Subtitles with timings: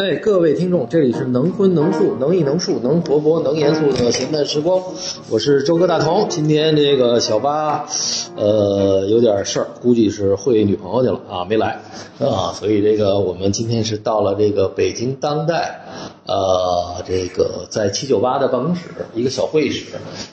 [0.00, 4.82] 哎，各位听众，这里是能荤能素能艺能术能活泼能严肃的闲淡时光，
[5.28, 6.26] 我是周哥大同。
[6.30, 7.84] 今天这个小八，
[8.34, 11.82] 呃，有点事儿，估计是会女朋友去了啊，没来
[12.18, 15.82] 啊，所以这个我们今天是到了这个北京当代，
[16.30, 18.82] 呃，这个在七九八的办公室
[19.14, 19.86] 一个小会议室，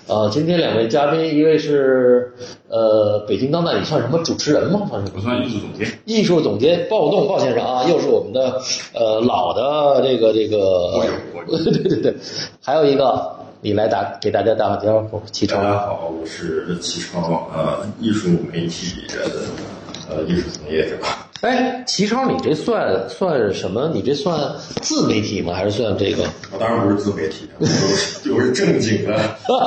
[0.06, 2.34] 呃，今天两位嘉宾，一位是
[2.70, 4.86] 呃北京当代，你算什么主持人吗？
[4.92, 8.62] 算是我算艺术总监，艺术总监暴动鲍先生啊，又是我们的
[8.94, 11.04] 呃老的这个这个
[11.50, 12.16] 对对对，
[12.62, 15.64] 还有一个你来打给大家打个招呼，启大。
[15.64, 19.32] 家好，我是齐超，呃，艺术媒体的
[20.12, 20.96] 呃艺术从业者。
[21.42, 23.92] 哎，齐超，你这算算什么？
[23.94, 24.40] 你这算
[24.82, 25.54] 自媒体吗？
[25.54, 26.24] 还是算这个？
[26.52, 29.18] 我当然不是自媒体，我是正经的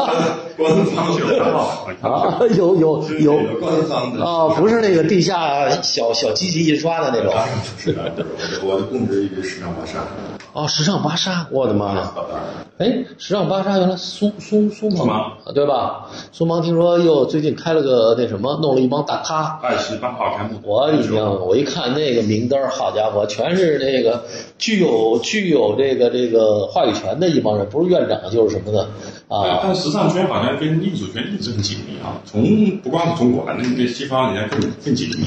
[0.56, 8.26] 官方有账号啊，有有有有官方的啊，不是那个地下小小机器印刷的那种当然不是的，
[8.64, 10.04] 我的供职于时尚芭莎。
[10.52, 12.12] 哦，时尚芭莎，我的妈呀！
[12.78, 16.06] 哎，时尚芭莎原来苏苏苏芒对吧？
[16.32, 19.60] 苏芒听说又最近开了个那什么，弄了一帮大咖。
[19.62, 21.14] 二十八号开幕，我已经
[21.46, 24.24] 我一看那个名单，好家伙，全是那个
[24.58, 28.88] 具有具有这个这个话语权的一帮人，不是院长就是什么的
[29.28, 29.60] 啊。
[29.62, 35.26] 但时尚圈好像跟艺术圈一直很紧密啊，从不光是中国，那跟西方人家更更紧密。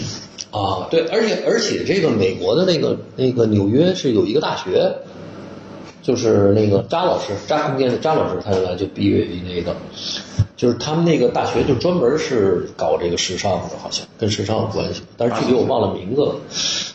[0.52, 4.96] 啊，对，而且而且这个美国的那个那个纽约是有一个大学，
[6.02, 9.76] 就是那个扎老师，扎空间的扎老师，他原来就毕业于那个，
[10.56, 16.36] 就是他们那个大学就专门是搞这个时尚的，好像跟时尚有关系，但是具体我忘了名字了。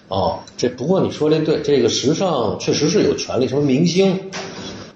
[0.08, 4.30] 啊，这不过你说的对，这个时尚确实是有权利，什么明星，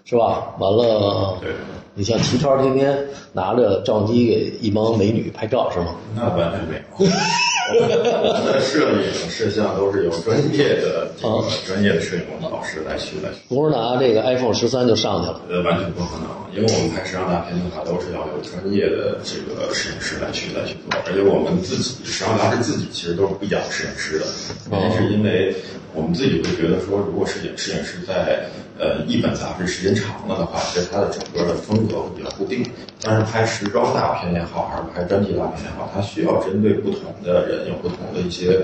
[0.04, 0.54] 是吧？
[0.58, 1.50] 完了，对，
[1.94, 5.94] 你像齐超天天拿着照相机给一帮美女拍照是吗？
[6.14, 7.10] 那完全没有。
[7.70, 15.40] 我们的摄影摄像都是由专业的这个专业的摄影老师来去来去，不是拿这个 iPhone 十三就上去了。
[15.48, 24.26] 呃，完全不可能，因为我们拍时尚大片的话，都是要有专业的这个摄影师来去来去做，而且我们自己时尚杂志自己其实都是不养摄影师的，
[24.70, 25.54] 原因是因为
[25.94, 28.44] 我们自己会觉得说，如果摄影摄影师在
[28.82, 32.66] 呃一本杂志时间长了的话，其实它的整个的风格会比较固定。
[33.00, 38.58] 但是拍时装大片也好，还是拍专题大片也好，它需要针对不同的人有不同的一些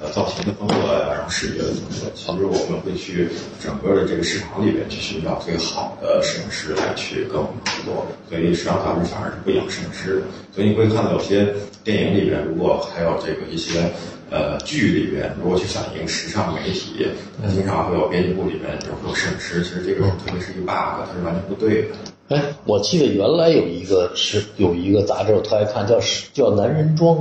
[0.00, 2.10] 呃造型的风格呀，然后视觉的风格。
[2.14, 3.28] 其实我们会去
[3.60, 8.06] 整个的这个市场里边去寻找最好的摄影师来去跟我们合作。
[8.30, 10.22] 所以时尚杂志反而是不养摄影师的。
[10.54, 11.52] 所以你会看到有些
[11.82, 13.90] 电影里边，如果还有这个一些。
[14.30, 17.06] 呃，剧里边如果去反映时尚媒体，
[17.40, 21.88] 那经常会有编辑部里边就会有摄影师，其实这个特别是一个 bug，它是完全不对的。
[22.28, 26.00] 哎，我记得原来有一个是有一个杂志，我特爱看，叫
[26.32, 27.16] 叫《男人装》。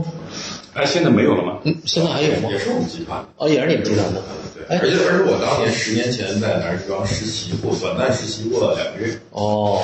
[0.74, 1.60] 哎，现在没有了吗？
[1.66, 2.58] 嗯，现在还有吗也？
[2.58, 3.28] 是我们集团的。
[3.38, 4.22] 哦，也是你们集团的。
[4.56, 9.14] 对，哎而且而且我当年十年前在男人装实习过，短暂实习过两个月。
[9.32, 9.82] 哦，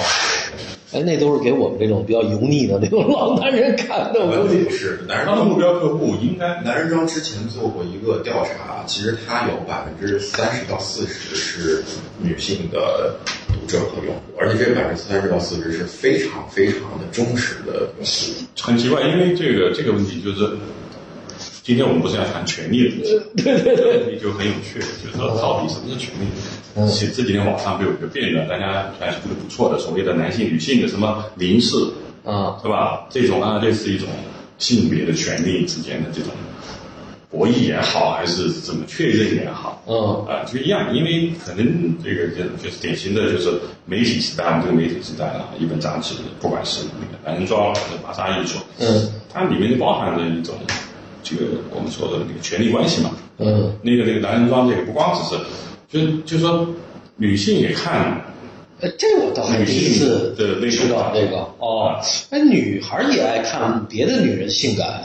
[0.91, 11.83] 哎，那都是给我们这种比较油腻的那种老男人看的，我完估计是，男人装的目标客户应该，男人装之前做过一个调查，其实他有百分之三十到四十是
[12.19, 13.15] 女性的
[13.47, 18.11] 读者和用户，而且这百分之三十到四十是非常非常的忠实的用户。
[18.59, 20.57] 很奇怪，因为这个这个问题就是，
[21.69, 26.89] 今天我们不是要谈权利的问题，对对对，问题就很有趣，就是说到底什么是权利？
[26.89, 31.75] 其实这几天网上不有一个辩论，大家还是觉得不错的，所谓的男性、女性的什么凝视
[32.25, 33.05] 啊，是吧？
[33.11, 34.07] 这种啊，类似一种
[34.57, 36.31] 性别的权利之间的这种
[37.29, 40.25] 博弈也好，还是怎么确认也好，嗯。
[40.27, 43.47] 啊，就一样，因为可能这个就就是典型的就是
[43.85, 49.07] 媒体时代，我们这个媒体时代啊，一本杂志，不管是那个男人装还是芭莎艺术，嗯。
[49.31, 50.55] 它里面就包含着一种
[51.29, 53.77] 这个我们说的那个权力关系嘛，嗯。
[53.83, 55.41] 那个那个男人装这个不光只是，
[55.89, 56.67] 就就说
[57.17, 58.21] 女性也看
[58.81, 61.99] 哎，这我倒还第一次知道这个哦。
[62.29, 65.03] 哎，女孩也爱看别的女人性感，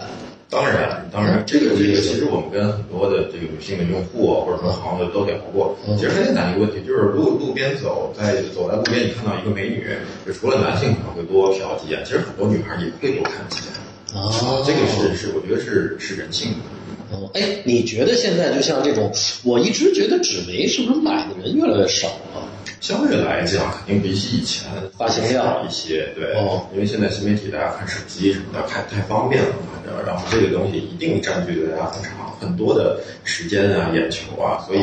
[0.48, 5.76] 当然，当然，这个这个，其实我们跟很多的这个女性的用户啊或者说朋友都聊过。
[5.96, 9.84] 其实很简单一个问题，就是路路边走在走在路边，你看到一个美女，
[10.24, 13.74] 就除了男性可能会多瞟几眼，其实很多女孩也会多看几眼。
[14.14, 17.16] 哦这个是是，我觉得是是人性的。
[17.16, 19.12] 哦，哎，你觉得现在就像这种，
[19.42, 22.46] 我一直觉得纸媒是不是买的人越来越少啊？
[22.80, 30.00] 相对来讲，肯定比起以前发行量少一些，对，哦因为现在新媒体大家看手机什么的，太太方便了嘛，对吧？
[30.06, 34.80] 然后这个东西一定占据了大家很长很多的时间啊、眼球啊，所以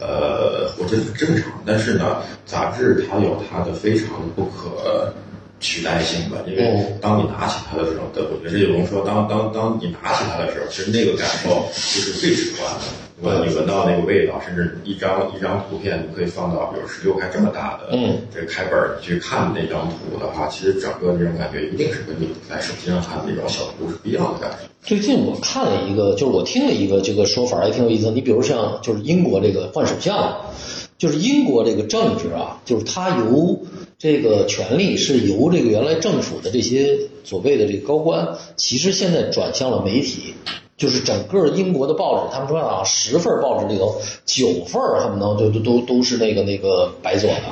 [0.00, 1.52] 呃，我觉得很正常。
[1.66, 5.12] 但是呢，杂志它有它的非常不可
[5.64, 12.84] 取代性吧，因为当你拿起它的时候，我觉得这就龙说，当当当你拿起它的时候，其实那个感受就是最直观的。
[13.22, 13.44] 对吧？
[13.46, 17.96] 你闻到那个味道，甚至一张一张图片，你可以放到比如十六开这么大的
[18.34, 24.68] 这个开本去看那张图的话，其实整个这种感觉一定是跟你在手机上看的那种小图是不一样的感觉。
[24.82, 28.10] 最近我看了一个，就是我听了一个这个说法，也挺有意思。
[28.10, 30.36] 你比如像就是英国这个换首相，
[30.98, 33.60] 就是英国这个政治啊，就是它由
[33.98, 40.34] 这个权力是由这个原来政府的这些所谓的这个高官，其实现在转向了媒体。
[40.76, 43.94] 就是整个英国的报纸，他们说啊，十份报纸里头
[44.26, 47.42] 九份，恨不能都都都都是那个那个白做的。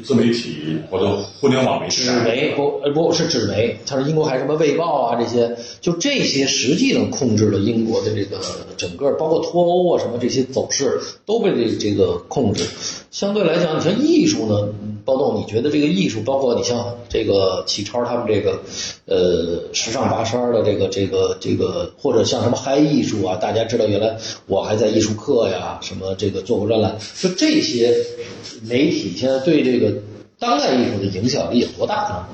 [0.00, 8.40] 自媒体或者互联网媒体，纸媒不呃不是纸媒，它是英国还什么卫报啊这些，就这些实际能控制了英国的这个
[8.76, 12.64] 整个，包括脱欧啊什么这些走势都被这这个控制。
[13.10, 14.68] 相对来讲，你像艺术呢，
[15.04, 18.60] 包动，你觉得这个艺术，包括你像这个启超他们这个
[19.06, 24.16] 呃时尚芭莎的这个这个这个，或者像什么嗨艺术啊，大家知道原来
[24.46, 27.94] 我还在艺术课呀什么这个做过专栏，就这些。
[28.68, 29.90] 媒体现在对这个
[30.38, 32.26] 当代艺术的影响力有多大呢？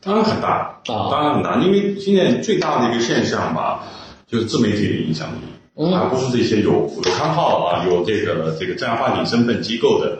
[0.00, 3.84] 当然很大啊，当然很大，因为现在最大的一个现象吧，
[4.26, 10.18] 就是自媒体的影响力，而不是这些有有刊号啊、有这个这个正儿八经身份机构的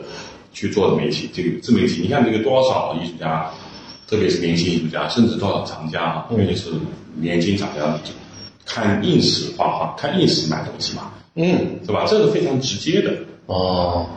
[0.53, 1.29] 去做的媒体。
[1.33, 3.49] 这个自媒体，你看这个多少艺术家，
[4.07, 6.69] 特别是年轻艺术家，甚至多少藏家，尤其是
[7.15, 7.97] 年轻藏家，
[8.65, 12.05] 看 ins 画画，看 ins 买东西嘛，嗯，是吧？
[12.07, 13.13] 这是非常直接的
[13.47, 14.07] 哦。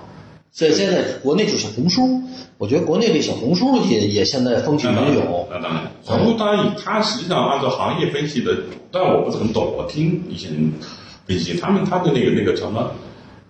[0.55, 2.23] 所以现在国内就小红书，
[2.59, 5.49] 我觉得国内的小红书也也现在风起云涌。
[5.51, 8.55] 那当然，小红书当然，它实际上按照行业分析的，
[8.91, 9.75] 但我不是很懂。
[9.75, 10.71] 我听一些人
[11.27, 12.93] 分析，他们他的那个那个什么，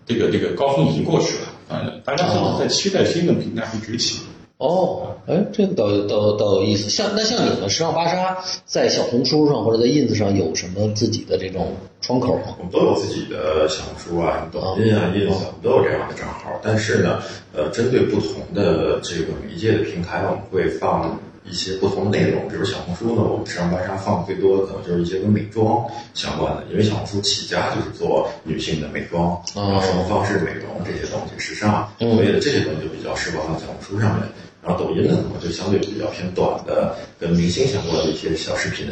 [0.07, 1.49] 这个这个高峰已经过去了，
[1.81, 4.21] 正大家是在期待新的平台会崛起。
[4.59, 6.89] 哦，哎，这个倒倒倒有意思。
[6.89, 12.55] 像那像你们时尚芭莎在小红书上或者在 ins 上有什么自己的这种窗口吗？
[12.59, 16.61] 我们都有自己的小红书啊、抖音啊、ins 我们都有这样的账号。
[16.63, 17.21] 但是呢，
[17.53, 22.49] 呃，针对不同的这个媒介的平台，我们会放一些不同的内容。
[22.49, 25.85] 比如小红书呢，我们时尚芭莎放最多的可能就是一些跟美妆
[26.15, 34.29] 相关的，因为小红书起家就是做女性的美妆然后、生活方式美容这些东西，时尚，所以这些东西就比较适合放小红书上面。
[34.65, 38.87] 然后抖音呢，可能就相对比较偏短的，跟明星相关的一些小视频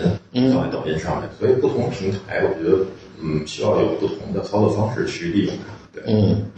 [0.52, 1.31] 放在抖音上面。
[1.38, 2.85] 所以不同平台，我觉得
[3.23, 5.80] 嗯，需要有不同的操作方式去利用它。
[5.93, 6.51] 对，嗯，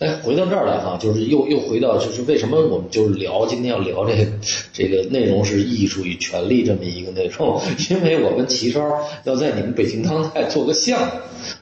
[0.00, 4.26] 哎，回到这儿来哈，就是又又回到就是为什么我们就是聊今天要聊这个
[4.72, 8.80] 这个内容是艺术与权力这么一个内容， 因为我跟齐超
[9.24, 11.12] 要在你们北京当代做个项目。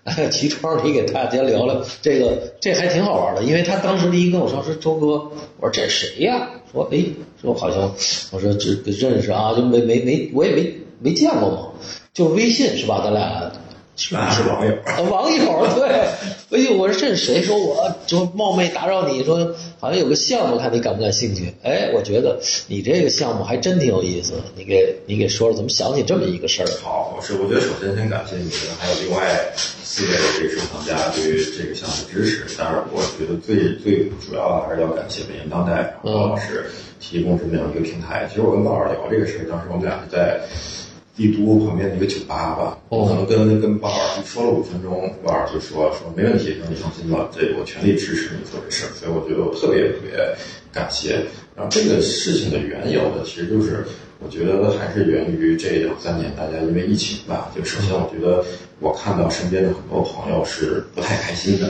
[0.05, 5.07] 哎，齐超，你给大家聊聊这个，这还挺好玩的，因为他当时第一跟我说说周哥，
[5.59, 6.49] 我说这谁呀？
[6.73, 7.05] 说哎，
[7.41, 7.95] 说好像
[8.33, 11.69] 我说这认识啊，就没没没，我也没没见过嘛，
[12.15, 13.03] 就微信是吧？
[13.05, 13.53] 咱俩。
[14.13, 14.73] 那是网友，
[15.11, 16.07] 网友对，
[16.51, 17.43] 哎呦，我说这是谁？
[17.43, 21.53] 说我就冒昧打扰你，说好像有个项目，看你感不感兴趣？
[21.63, 26.69] 哎，我觉得你这个项目还真挺有意思，你给你给说说，怎么想起这么一个事儿？
[26.83, 29.53] 好，是我觉得首先先感谢你，还有另外
[29.85, 32.57] 四位的这收藏家对于这个项目支持。
[32.57, 36.65] 当然，我觉得最最主要的还是要感谢北京当代包老师
[36.99, 38.27] 提供这么样一个平台。
[38.27, 40.41] 其实我跟包老师聊这个事儿，当时我们俩是在。
[41.19, 50.17] 帝都旁边的一个酒吧吧，我可能跟跟鲍尔说了五分钟，鲍尔就说说没问题，说你放心吧，这我全力支持你做这事儿，所以我觉得我特别特别
[50.73, 51.27] 感谢。
[51.57, 53.85] 然后这个事情的缘由呢，其实就是
[54.21, 58.45] 我觉得还是源于这两三年大家因为疫情吧，就首先我觉得
[58.79, 61.69] 我看到身边的很多朋友是不太开心的。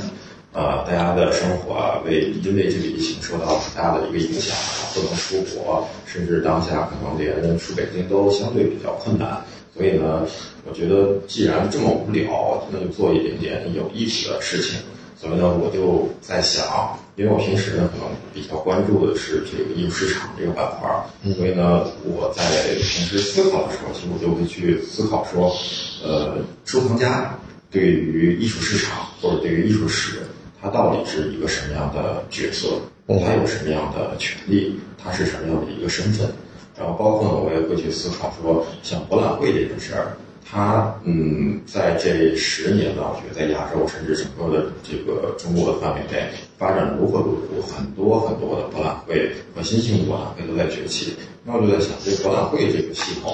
[0.53, 4.57] 呃，大家的生活啊，为因为这个疫情受到很大的一个影响，
[4.95, 9.45] 不能出国，甚至当下可能连出北京都相对比较困难。
[9.77, 10.27] 所以呢，
[10.67, 14.81] 我觉得既然这么无聊，那就做一点点有意思的事情。
[15.21, 20.89] 所以呢，我就在想，因为我平时呢可能比较关注的是这个艺术市场这个板块，
[21.35, 22.43] 所以呢，我在
[22.75, 25.55] 平时思考的时候，其实我就会去思考说，
[26.03, 27.39] 呃，收藏家
[27.71, 30.21] 对于艺术市场或者对于艺术史。
[30.69, 32.69] 他到底是一个什么样的角色？
[33.07, 34.79] 他有什么样的权利？
[35.03, 36.29] 他是什么样的一个身份？
[36.77, 51.15] 然后包括呢，我也会去思考说，像博览会这件事儿，它嗯，在这十年呢，我觉得在亚洲甚至整个的这个中国的范围内发展如火如荼，很多很多的博览会和新兴博览会都在崛起。
[51.45, 53.33] 那我就在想，这博览会这个系统，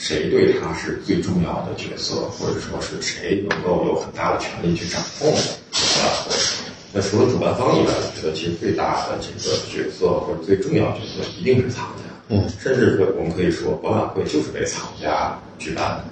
[0.00, 5.30] 谁对他是最重要的角色，或者说是谁能够有很大的权利去掌控？
[5.30, 6.34] 博览会，
[6.94, 12.04] 那除了主办方以外，我觉得其实最大的这个角色或者最重要角色一定是藏家。
[12.30, 16.04] 嗯，甚至会我们可以说，博览会就是为藏家举办的。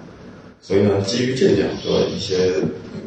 [0.61, 2.53] 所以呢，基于这两个一些，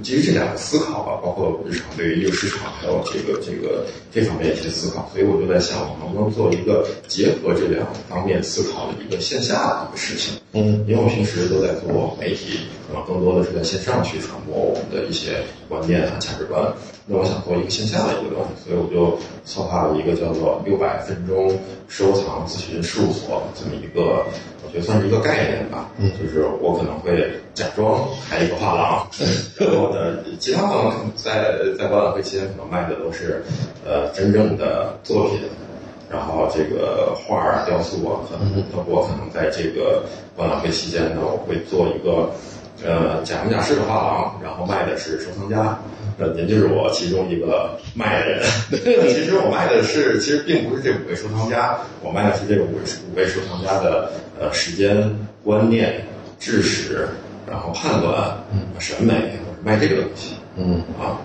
[0.02, 10.34] 基于这两个思考吧，包括日常对于一个市场还有这个这个这方面一些思考，所以我就在想，我能不能做一个结合这两方面思考的一个线下的一个事情？
[10.54, 16.74] 嗯，因为我平时都在做媒体，可能更多的是在线上去传播我们的一些观念啊、价值观。
[17.12, 24.24] 那我想做一个线下的一个东西，所以我就策划了一个叫做“六百分钟收藏咨询事务所”这么一个。
[24.64, 29.06] 我觉得算是一个概念吧，嗯，就是我可能会假装开一个画廊，
[29.60, 33.44] 然后呢，其他画廊在在博览会期间可能卖的都是，
[33.86, 35.42] 呃，真正的作品，
[36.10, 40.04] 然后这个画啊、雕塑啊，可能我可能在这个
[40.38, 42.30] 博览会期间呢，我会做一个，
[42.84, 45.80] 呃，假模假式的画廊，然后卖的是收藏家。
[46.36, 48.44] 您就是我其中一个卖的人。
[49.10, 56.06] 其实我卖的是，其实并不是这五位收藏家，我卖的是这个五位五位收藏家的呃时间、观念、
[56.40, 57.08] 知识，
[57.50, 58.38] 然后判断、
[58.78, 59.14] 审美，
[59.50, 60.36] 我是卖这个东西。
[60.58, 61.18] 嗯啊，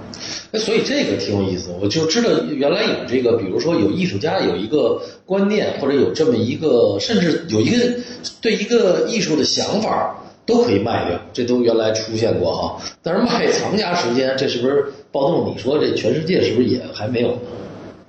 [0.50, 7.98] 那所以这个挺有意思，我就知道原来有这个，比如说有艺术家有一个观念，或者有这么一个，甚至有一个
[8.40, 10.16] 对一个艺术的想法。
[10.47, 12.76] 都可以卖掉，这都原来出现过哈。
[13.03, 15.53] 但是卖藏家时间，这是不是暴动？
[15.53, 17.37] 你说这全世界是不是也还没有？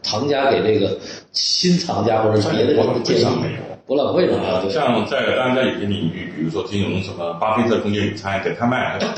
[0.03, 0.97] 藏家给这个
[1.33, 3.57] 新藏家或者别的人介绍没有？
[3.85, 8.99] 博览会上啊，像在当然在有些领域，比如说金融什么巴菲特空间午餐给他卖，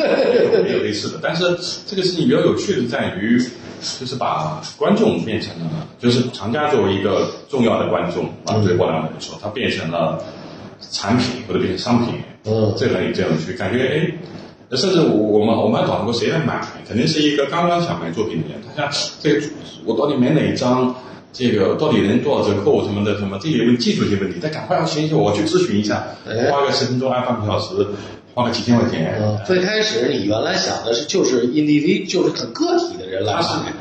[0.66, 1.20] 也有类似的。
[1.22, 1.44] 但是
[1.88, 3.40] 这个事情比较有趣的在于，
[4.00, 10.24] 就是把观众变成了，就是藏家作为一个重要的观众啊，对博览会来说，他变成了
[10.92, 12.16] 产品或者变成商品。
[12.46, 19.46] 嗯，这很有这样去感觉哎，甚至我我们我们还讨论过谁来买，肯定是一个刚刚想买作品的人，他想这个
[19.86, 20.96] 我到底买哪一张，
[21.34, 26.08] 这个到底能多少折扣什么的什么，这些问技术性问题，他赶快要行行，我去咨询一下，
[26.50, 27.86] 花个十分钟，按半个小时，
[28.34, 29.20] 花个几千块钱。
[29.22, 33.74] 嗯，最开始你原来想的是就是 individual 就是很个体的人来买。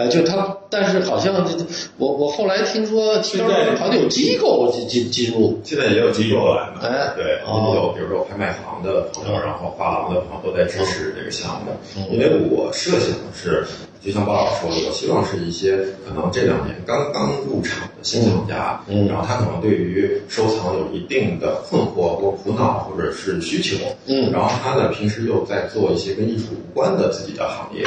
[0.00, 1.52] 哎，就他，但是好像这
[1.98, 7.38] 我我后来听说，现在好像有机构进进进入，现在也有机构来买，哎，对，
[7.74, 11.72] 有比如说拍卖行的朋友，然后画廊的朋友都在支持这个项目，
[12.10, 13.62] 因为我设想的是，
[14.02, 15.76] 就像包老师说的，我希望是一些
[16.08, 23.76] 可能这两年刚刚入场的新藏家，嗯，然后他可能对于收藏有一定的困惑或苦恼或者是需求，
[24.06, 27.84] 嗯，然后他呢平时又在做一些跟艺术无关的自己的行业。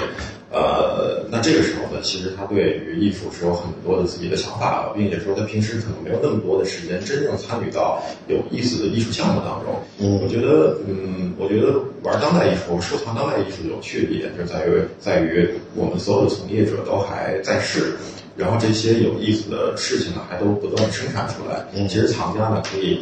[0.53, 9.73] 呃，那这个时候呢，其实他对于艺术是有很多的自己的想法的，并且说他平时可能没有那么多的时间真正参与到有意思的艺术项目当中。
[9.97, 17.95] 嗯，我觉得，嗯，我觉得玩当代艺术、收藏当代艺术有趣的一点就在于，在于我们所有的从业者都还在世，
[18.37, 21.65] 然后这些有意思的事情呢，还都不断生产出来。
[21.73, 23.01] 嗯，其实藏家呢可以。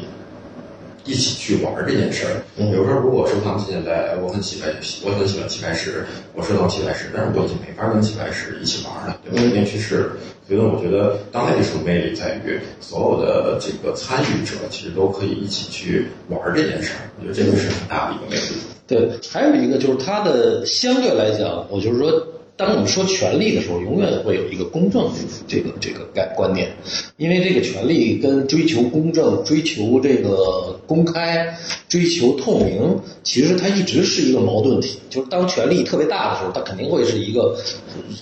[1.05, 4.70] 一起去玩这件事儿，比如说，如果收藏现在我很喜欢，
[5.03, 9.41] 我很喜欢棋牌室，我收藏棋牌室，但是我已经没法跟棋牌室一起玩了，对吧？
[9.41, 10.12] 已经去世。
[10.48, 18.55] 所以呢，我觉得当代艺术魅力在于所有的这个参与者其实都可以一起去玩这件事儿，我觉得这个是很大的一个魅力。
[18.86, 22.27] 对，还有一个就是它的相对来讲，我就是说。
[22.62, 25.10] 当我们说权利的时候，永远会有一个公正
[25.48, 26.72] 这个这个概观念，
[27.18, 31.58] 因为这个权利跟追求公正、追求这个公开、
[31.89, 35.00] 追求透明，其实它一直是一个矛盾体。
[35.10, 37.58] 就是当权力特别大的时候，它肯定会是一个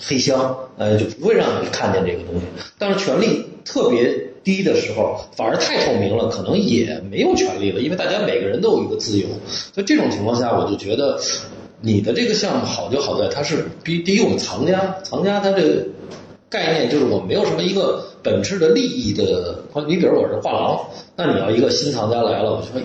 [0.00, 2.46] 黑箱，呃，就不会让你看见这个东西。
[2.78, 4.10] 但是权力特别
[4.42, 9.26] 低的时候，反而太透明了，可能也没有权利了，因为大家每个人都有一个自由。
[9.46, 11.20] 所以这种情况下，我就觉得。
[11.82, 15.86] 你的这个项目好就好在它是比第一我们藏家，藏家他这个
[16.50, 19.64] 概念就是我没有什么一个本质的利益的。
[19.88, 20.78] 你比如我是画廊，
[21.16, 22.82] 那你要一个新藏家来了，我就说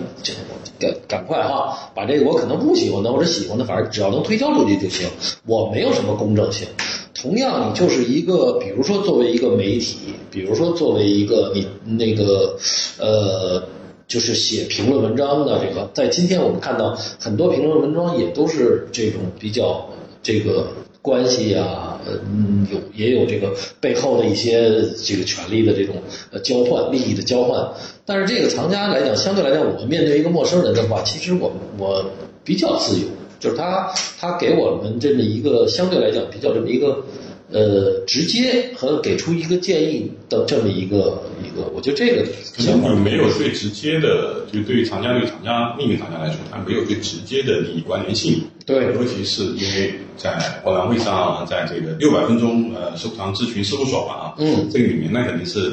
[0.78, 5.06] 赶赶快哈，把这个我可能不喜欢的或者喜欢的，反正只要能推销出去就行。
[5.44, 6.66] 我没有什么公正性。
[7.14, 9.98] 同样，你就是一个，比如说作为一个媒体，
[10.30, 12.56] 比如说作为一个你那个
[12.98, 13.62] 呃。
[14.08, 19.88] 就是写评论文章的这个，在今天我们看到很多评论文章也都是这种比较
[20.22, 20.68] 这个
[21.02, 25.96] 关系啊，嗯，有也有这个背后的一些这个权利的这种
[26.30, 27.68] 呃交换、利益的交换。
[28.04, 32.04] 但是这个藏家来讲，相对来讲，我们面对一个陌生人的话，其实我我
[32.44, 33.08] 比较自由，
[33.40, 37.04] 就是他他给我们这么一个相对来讲比较这么一个。
[37.52, 42.26] 呃，直接和给出一个建议的这么一个一个，我觉得这个
[42.56, 48.42] 可能没有最直接的，就对于厂家对厂家另一个厂家来说，它没有最直接的利益关联性。
[48.64, 55.72] 对，尤其是因为在博览会上，在这个六百分钟呃收藏咨询事务所吧啊，嗯，这个里面那肯定是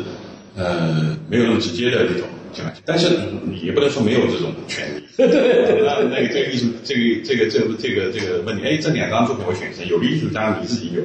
[0.55, 2.27] 呃没有那么直接的这种
[2.85, 3.09] 但是
[3.45, 5.03] 你也不能说没有这种权利。
[5.17, 9.85] 那那个这个艺术，这个这个这个这个这个问题，哎，这两张作品我选谁？
[9.87, 11.03] 有的艺术家你自己有，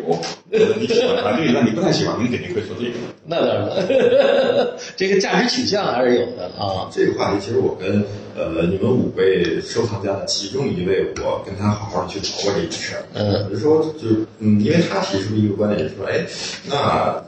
[0.80, 2.92] 你喜欢他，这个让你不太喜欢，你肯定会说这个。
[3.26, 6.88] 那当然了， 这个价值取向还是有的啊。
[6.90, 8.02] 这个话题其实我跟
[8.34, 13.04] 呃你们五位收藏家的其中一位，我跟他好好的去聊过这件事儿。
[13.12, 16.24] 嗯，我就说，就是嗯，因为他提出一个观点，就是说，哎，
[16.66, 17.22] 那。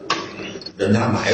[0.81, 1.31] 人家买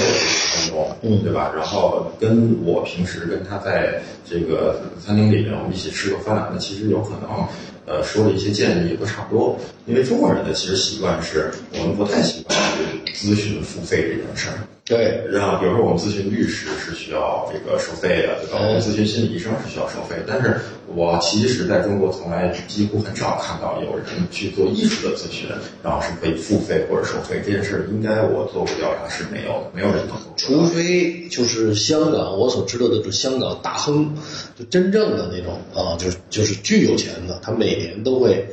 [0.73, 1.53] 我这个对吧？
[1.55, 7.47] 然后跟我平时跟他在这个餐厅里面，我们一起吃个饭，那其实有可能，
[7.87, 9.57] 呃，说的一些建议也都差不多。
[9.87, 12.59] 因为中国人的其实习惯是我们不太习惯
[13.05, 14.76] 去咨询付费这件事儿。
[14.87, 18.59] 对，然后比如说我们咨询律师是需要这个收费的，对吧？
[18.81, 25.49] 咨询心理医生是需要收费，但是我其实在中国从来几乎很少看到有人去做艺术的咨询，
[25.83, 30.33] 然后是可以付费或者收费这件事，应该我做过调查是没有的，没有人能做。
[30.37, 34.15] 除非就是香港，我所知道的就香港大亨，
[34.57, 38.47] 就真正的那种啊，就是就是巨有钱的，他每年都会。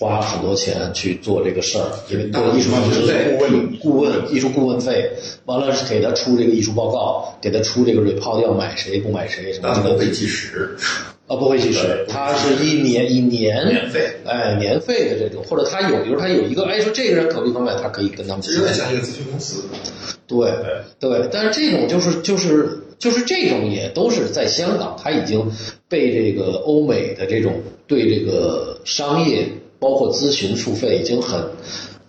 [0.00, 5.10] 花很多钱去做这个事儿，因为做艺术顾问、顾问、艺术顾问费，
[5.44, 9.90] 完了是给他出这个艺术报告，给他出这个 report，要买谁不买谁什么这个。
[9.90, 10.74] 不会计时，
[11.26, 18.40] 啊，不会计时，他是一年一年年费，哎，年费的这种，或者他有，比如他有一个，哎，说这个人可不可以买，他可以跟他们。
[18.40, 19.64] 其实像一个咨询公司。
[20.26, 20.50] 对
[20.98, 25.50] 对，但是这种就是就是就是这种也都是在香港，他已经
[25.90, 29.46] 被这个欧美的这种对这个商业。
[29.80, 31.42] 包括咨询付费已经很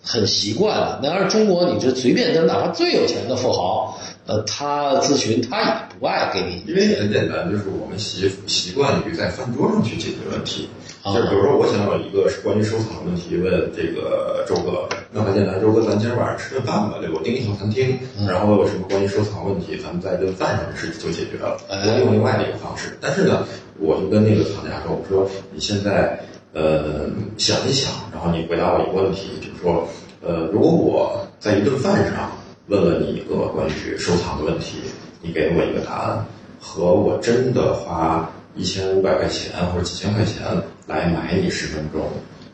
[0.00, 1.00] 很习惯了。
[1.02, 6.62] 那要是中国，你这随便，就哪怕最有钱的富豪，呃，他咨询他也不爱给你。
[6.70, 10.68] 因为很简单，就是我们习习惯于在饭桌上去解决问题。
[11.04, 17.14] 就比如说，我想有一个是关于收藏的问题问这个周哥，那很简单，周哥，咱今儿晚上吃顿饭吧，对吧？
[17.18, 17.98] 我订一套餐厅，
[18.28, 21.58] 然后有什么关于收藏问题，咱们在顿饭上的事就解决了。
[21.68, 23.44] 我用另外的一个方式，但是呢，
[23.80, 26.20] 我就跟那个藏家说，我说你现在。
[26.54, 29.88] 呃，想一想，然后你回答我一个问题，就是说，
[30.20, 32.30] 呃，如果我在一顿饭上
[32.66, 34.76] 问了你一个关于收藏的问题，
[35.22, 36.26] 你给我一个答案，
[36.60, 40.42] 和我真的花一千五百块钱或者几千块钱
[40.86, 42.02] 来买你十分钟，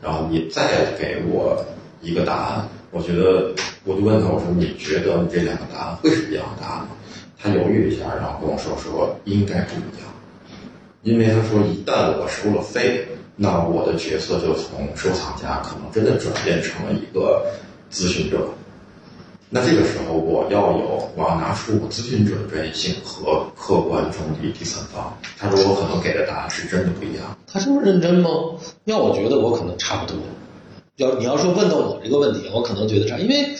[0.01, 1.61] 然后你再给我
[2.01, 3.51] 一个答案，我觉得，
[3.83, 6.89] 我就问他，我说你觉得你这两个答案会是一样的答案吗？
[7.37, 10.07] 他犹豫一下，然后跟我说说应该不一样，
[11.03, 13.05] 因为他说一旦我收了费。
[13.41, 17.45] 那我的角色就从收藏家可能真的转变成了一个
[17.89, 18.45] 咨询者。
[19.49, 25.17] 那这个时候我要有，我要拿出我咨询者的专业性和客观中立第三方。
[25.37, 27.37] 他说我可能给的答案是真的不一样。
[27.47, 28.29] 他这么认真吗？
[28.83, 30.17] 要我觉得我可能差不多。
[30.97, 33.55] 要你要说问到我这个问题，我可能觉得差，因为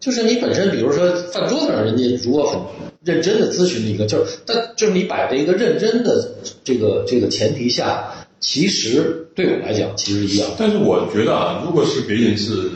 [0.00, 2.60] 就是你本身，比如说饭桌子上人家如果很
[3.04, 6.28] 认真的咨询你一个，就是但就是你摆在一个认真的
[6.64, 8.12] 这个这个前提下。
[8.42, 10.50] 其实对我来讲，其实一样。
[10.58, 12.70] 但是我觉得啊，如果是别人是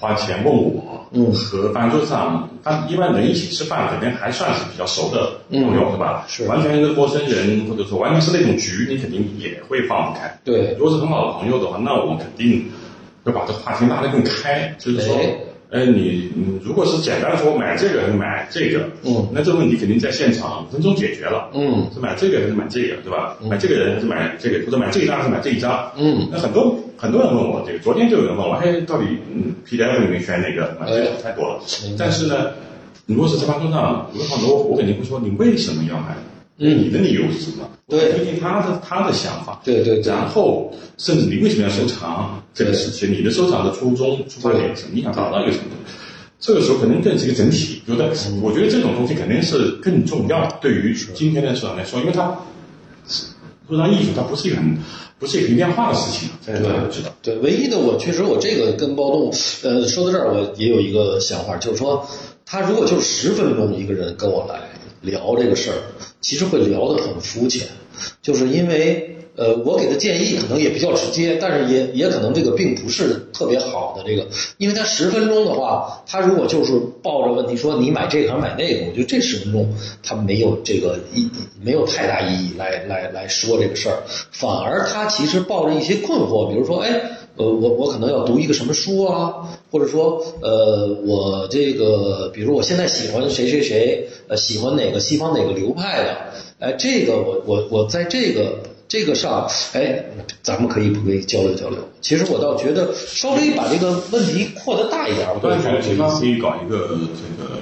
[0.00, 6.24] 花钱问我，嗯，和饭桌上，他一般人一起吃饭，肯定还算是比较熟的朋友，是吧？
[6.26, 6.46] 是。
[6.46, 10.40] 完全一个陌生人，或者说完全是那种局，你肯定也会放不开。
[10.42, 10.74] 对。
[10.78, 12.64] 如果是很好的朋友的话，那我们肯定
[13.24, 15.14] 要把这个话题拉得更开，就是说。
[15.16, 15.36] 哎，
[15.86, 23.36] 你你如果是简单说买这个还是买这个，嗯，那这个问题肯定在现场五分钟解决了，嗯，是买这个还是买这个，对吧？
[23.40, 30.76] 买这个人还是买这个，或者买这一张还是买这一张，嗯，那很多很多人问我这个，昨天就有人问我，哎，到底嗯 PDF 里面选哪个？
[30.78, 31.60] 买这个太多了，
[31.98, 32.50] 但是呢，
[33.06, 36.14] 如果是在办桌上，有很多我肯定会说，你为什么要买？
[36.58, 37.68] 嗯，你的理由是什么？
[37.88, 39.60] 对，听听他的他的想法。
[39.64, 40.00] 对对。
[40.02, 43.10] 然后，甚至你为什么要收藏这个事情？
[43.10, 44.92] 你的收藏的初衷、出发点是什么？
[44.94, 45.64] 你想达到一个什么？
[46.38, 47.82] 这个时候肯定更是一个整体。
[47.86, 48.12] 觉得，
[48.42, 50.46] 我觉得这种东西肯定是更重要。
[50.60, 52.36] 对于今天的市场来说，因为它
[53.68, 54.76] 收藏艺术，它不是一个很
[55.18, 56.28] 不是一个平面化的事情。
[56.44, 56.56] 对，
[56.90, 57.14] 知道。
[57.22, 62.06] 对，唯一的我确实我这个跟包栋，呃，说到这儿，我也有一个想法，就是说，
[62.44, 64.60] 他如果就十分钟一个人跟我来
[65.00, 65.78] 聊这个事儿。
[66.22, 67.66] 其实会聊得很肤浅，
[68.22, 81.28] 就是因为呃，我给的建议可能也比较直接，但是也也可能这个并不是特别好的这个，因为他十分钟的话，他如果就是抱着问题说你买这个还是买那个，我觉得这十分钟他没有这个意
[81.60, 87.18] 没有太大意义来来来说这个事儿，反而他其实抱着一些困惑，比如说哎。
[87.36, 96.16] 呃，我我可能要读一个什么书啊，或者说，呃，我这个，比如我现在喜欢谁谁谁，呃，喜欢哪个西方哪个流派的，
[96.58, 100.04] 哎，这个我我我在这个这个上，哎，
[100.42, 101.78] 咱们可以不可以交流交流？
[102.02, 107.60] 其实我倒觉得稍微把这个问题扩得大一点，我倒觉得可以搞一个这个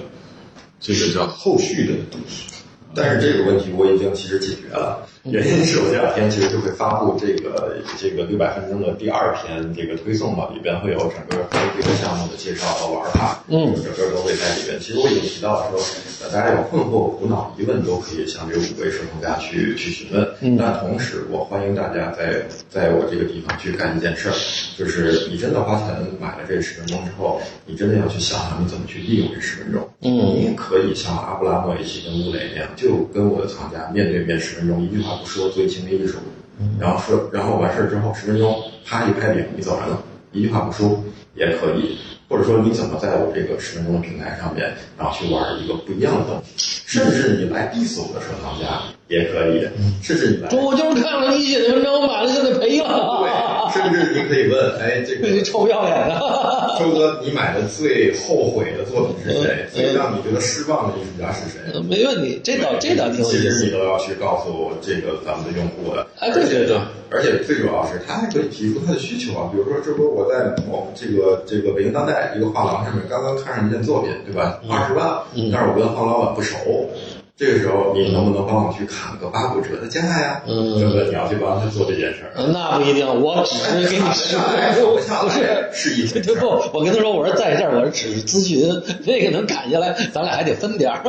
[0.80, 2.46] 这个叫后续的东西。
[2.92, 11.44] 但是这个问题我已经其实解决了，原因是我这两天其实就会发布这个这个六百分钟的第二篇这个推送嘛，里边会有整个
[11.76, 14.80] 这个项目的介绍和玩法，嗯，整个都会在里边。
[14.80, 15.78] 其实我已经提到了说，
[16.24, 20.26] 呃，大家有困惑、苦恼、疑问都可以向这个五位社工家去去询问。
[20.40, 24.34] 嗯，但同时我欢迎大家在在我这个地方去干一件事儿，
[24.78, 29.86] 就是你真的花钱买了这十分钟之后，你真的要去想想你怎么去利用这十分钟。
[30.00, 32.70] 嗯，你也可以像阿布拉莫维奇跟乌雷那样。
[32.74, 36.18] 就跟我的藏家面对面十分钟，一句话不说做一行为艺术，
[36.78, 41.02] 然后说，然后完事儿之后十分钟，啪一拍饼，你走人了，一句话不说
[41.34, 41.96] 也可以，
[42.28, 49.66] 或者说你怎么在我这个十分钟的平台上面，然后去玩一个不一样的东西，甚至你来 diss 我的收藏家也可以，
[50.02, 53.30] 甚至你来，我就是看了你写的文章，我买了就得赔了，对，
[53.72, 56.20] 甚至你可以问，哎，这个臭不要脸的，
[56.78, 59.66] 周哥，你买的最后悔的作品是谁？
[59.72, 61.80] 最让你觉得失望的艺术家是谁？
[61.88, 63.38] 没问题，这倒这倒挺有意思。
[63.38, 66.06] 其实你都要去告诉这个咱们的用户的。
[66.18, 66.78] 哎，对对对。
[67.12, 69.50] 而且最主要是，他还可以提出他的需求啊。
[69.50, 74.60] 比如说，这不我在某这个这个北京当代一个画廊上面刚刚看上一件作品，对吧？
[74.70, 75.18] 二十万，
[75.52, 76.88] 但是我跟黄老板不熟。
[77.40, 80.42] 这个时候，你能不能帮我去砍个八五折的价呀？
[80.46, 81.06] 嗯，对不对？
[81.08, 82.36] 你要去帮他做这件事儿。
[82.52, 84.74] 那不一定，我只是给你示范，
[85.24, 86.46] 不是是一 对不？
[86.74, 88.68] 我跟他说，我说在这儿，我说只是咨询，
[89.06, 91.08] 那个能砍下来，咱俩还得分点儿， 这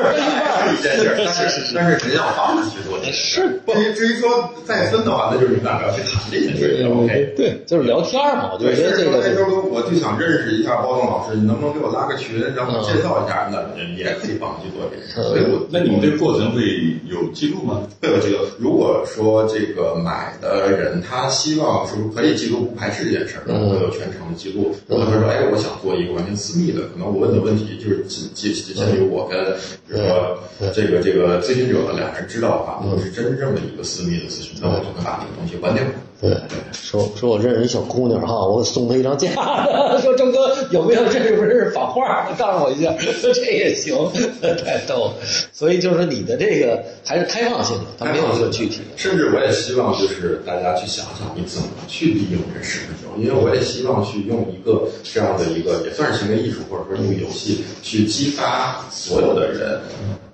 [0.00, 1.16] 分一半一件事儿。
[1.28, 3.60] 是是是，但是谁让我帮他去做这是。
[3.68, 7.04] 至于至于说再分的话，那就是你们俩要去谈这件事儿。
[7.04, 8.52] OK，对，就是聊天嘛。
[8.54, 9.20] 我就觉得这个。
[9.22, 13.46] 哎，周哥，我就想认识一下包总老师，你能不能给我拉个群，然后介绍一下？
[13.52, 13.58] 那
[13.94, 15.17] 也可以帮你去做这个。
[15.22, 16.62] 所以我那你们这个过程会
[17.08, 17.82] 有记录吗？
[18.00, 18.38] 会有记录。
[18.58, 24.74] 如果说这个买的人他希望说可以记录不排斥这件事儿，那会有全程的记录。
[24.86, 29.44] 如果他说哎，我想做一个完全私密的，可能我问的问题就是仅仅仅限于我跟
[29.88, 30.38] 比如说
[30.72, 35.82] 这个这个咨询者两人知道的话，不是真正的一个私密的咨询，那我就会把这个东西关掉。
[36.20, 36.30] 对，
[36.72, 40.00] 说说我认识一小姑娘哈，我送她一张假的。
[40.02, 42.28] 说郑哥有没有认识不认识仿画？
[42.36, 43.96] 告诉我一下， 这也行，
[44.42, 45.07] 太逗了。
[45.52, 48.96] 所以就是说你的这个还是开放性的，它没有一个具体的。
[48.96, 59.80] 甚至我也希望就是大家去想想你怎么去利用这十分钟，因为我也希望去用一个这样的一个也算是行为艺术或者说一个游戏去激发所有的人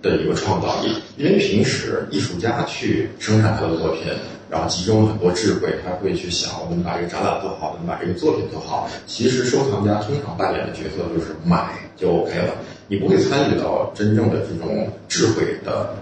[0.03, 0.95] 的一个创造力。
[1.17, 4.13] 因为平时艺术家去生产他的作品。
[4.51, 8.89] 然后集中很多智慧，他会去想我们把这个展览做好，我们把这个作品做好。
[9.05, 12.55] 其实收藏家通常扮演的角色就是买就 OK 了，
[12.89, 15.95] 你不会参与到真正的这种智慧的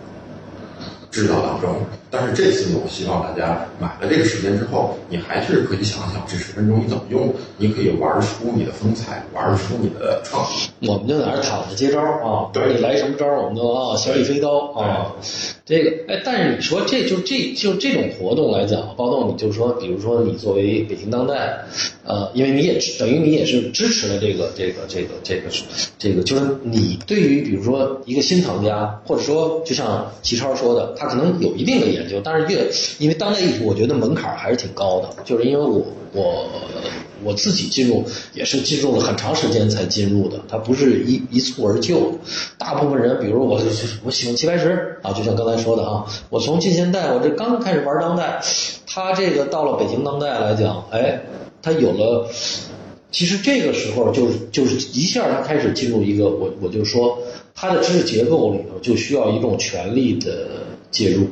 [1.10, 1.76] 制造当中。
[2.12, 10.46] 但是这次呢，我希望大家买了这个时间之后，你还是可以想想这十分钟你怎么用，你可以玩出你的风采，玩出你的创
[10.80, 10.86] 意。
[10.86, 15.10] 我们就在那躺着接招啊，对，你来什么招我们都啊，小李飞刀啊。
[15.64, 21.64] 这个哎，但是你说这就这就这种活动来讲，包括你就说，比如说你作为北京当代，
[22.04, 25.48] 呃，因为你也等于你也是支持了这个这个这个这个
[25.98, 36.46] 这个，就是你对于比如说一个新藏家，或者说就像齐超说的，他可能有一定的研研究，但是越因为当代艺术，我觉得门槛还是挺高的，就是因为我我。
[37.24, 42.18] 我自己进入也是进入了很长时间才进入的，它不是一一蹴而就。
[42.58, 43.62] 大部分人，比如我，
[44.02, 48.42] 我喜欢齐白石啊，就像刚才说的啊，我从近现代，我这刚开始玩当代，
[48.88, 51.22] 他这个到了北京当代来讲，哎，
[51.62, 52.28] 他有了，
[53.12, 57.16] 其实这个时候就就是一下他开始进入一个，我我就说
[57.54, 60.48] 他的知识结构里头就需要一种权力的
[60.90, 61.28] 介入。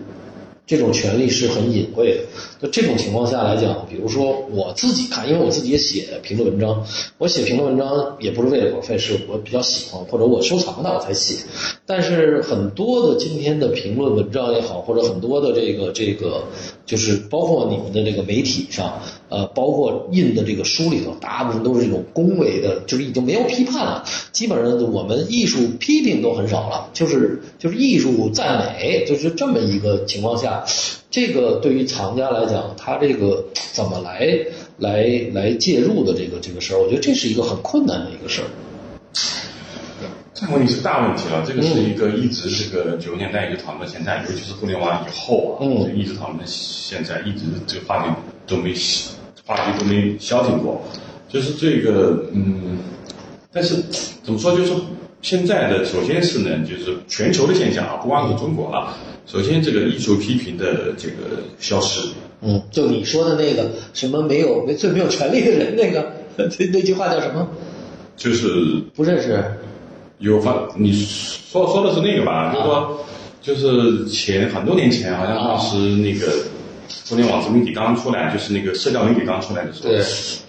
[0.67, 2.21] 这种权利是很隐晦的。
[2.61, 6.87] 那这种情况下来讲，比如说我自己看，因为我自己也写评论文章，
[7.19, 11.45] 我写评论文章也不是为了广费，是我比较喜欢或者我收藏的我才写。
[11.87, 16.45] 但是很多的今天的评论文章也好，或者很多的这个这个，
[16.87, 24.05] 就是包括你们的这个媒体上，呃，包括印的这个书里头，大部分都是这种恭维的，就是已经没有批判了。
[24.33, 30.65] 基本上我们艺术批评都很少了，就是就是艺术赞美，就是这么一个情况下。
[31.13, 34.29] 这个对于藏家来讲，他这个怎么来
[34.79, 38.47] 来来介入的这个这个事儿，我觉得这是一个很困难的一个事儿。
[40.33, 48.11] 这个问题是大问题了，这个是一个一直是个九十年代一直讨论到现在，尤其是互联网以后啊，一直讨论到现在，一直这个话题
[48.47, 48.73] 都没
[49.45, 50.81] 话题都没消停过。
[51.29, 52.79] 就是这个嗯，
[53.53, 53.77] 但是
[54.23, 54.73] 怎么说，就是
[55.21, 58.97] 现在的首先是呢，就是全球的现象啊，不光是中国啊。
[59.27, 62.09] 首先，这个艺术批评的这个消失，
[62.41, 67.49] 嗯，就你说的那个什么没有没最没有权利的人那个 那那句话叫什么？
[68.17, 69.45] 就是不认识。
[70.21, 72.55] 有发，你说说的是那个吧？
[72.55, 73.05] 就是说，
[73.43, 76.31] 就是前很多年前，好像当时那个
[77.09, 80.01] 互联网自媒体刚出来，就是那个社交媒体刚出来的时候，对，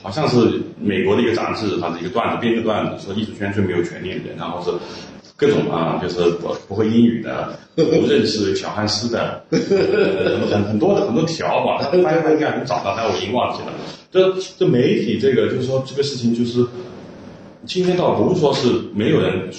[0.04, 4.72] 好像是美国的一个杂志，它的一个段子编个段子，说艺术圈最没有权利的人，然后是。
[5.38, 13.74] 各种啊，就是不不会英语的，不认识小汉斯的，很很多的很多条吧，大家应该能找到，但我已经忘记了。
[14.12, 16.64] 这这媒体这个就是说这个事情就是，
[17.66, 19.50] 今天倒不是说是没有人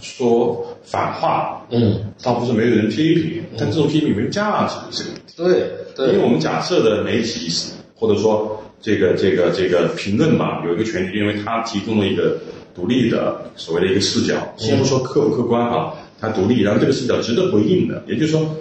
[0.00, 5.02] 说反话，嗯，倒不是没有人批评，但这种批评没有价值，
[5.36, 7.48] 这个对对，因为我们假设的媒体
[7.94, 12.38] 或者说这个这个这个评论吧，有一个权利，因为他提供了一个。
[12.76, 18.54] 独立的所谓的一个视角，先不说客不客观啊，它独立，然后这个视角值得回应的，也就是说，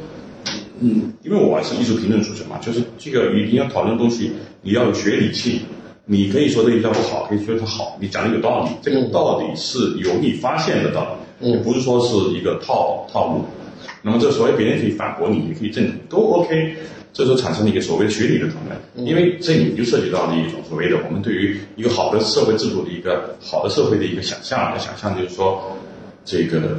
[0.79, 4.31] 嗯，因为我是艺术评论出身嘛，就是这个你要讨论的东西，
[4.61, 5.59] 你要有学理性，
[6.05, 13.45] 你可以说这一条不好，可以说它好，你讲的有道理，这个道理是由你发现的道理，也不是说是一个套套路，
[14.01, 16.75] 那么这所谓别人可以反驳你，也可以证明，都 OK。
[17.11, 25.63] 这时候产生了一个所谓的学理的讨论，因为这里面就涉及到了一种所谓的我们对于一个好的社会制度的一个好的社会的一个想象，的想象就是说，
[26.25, 26.77] 这个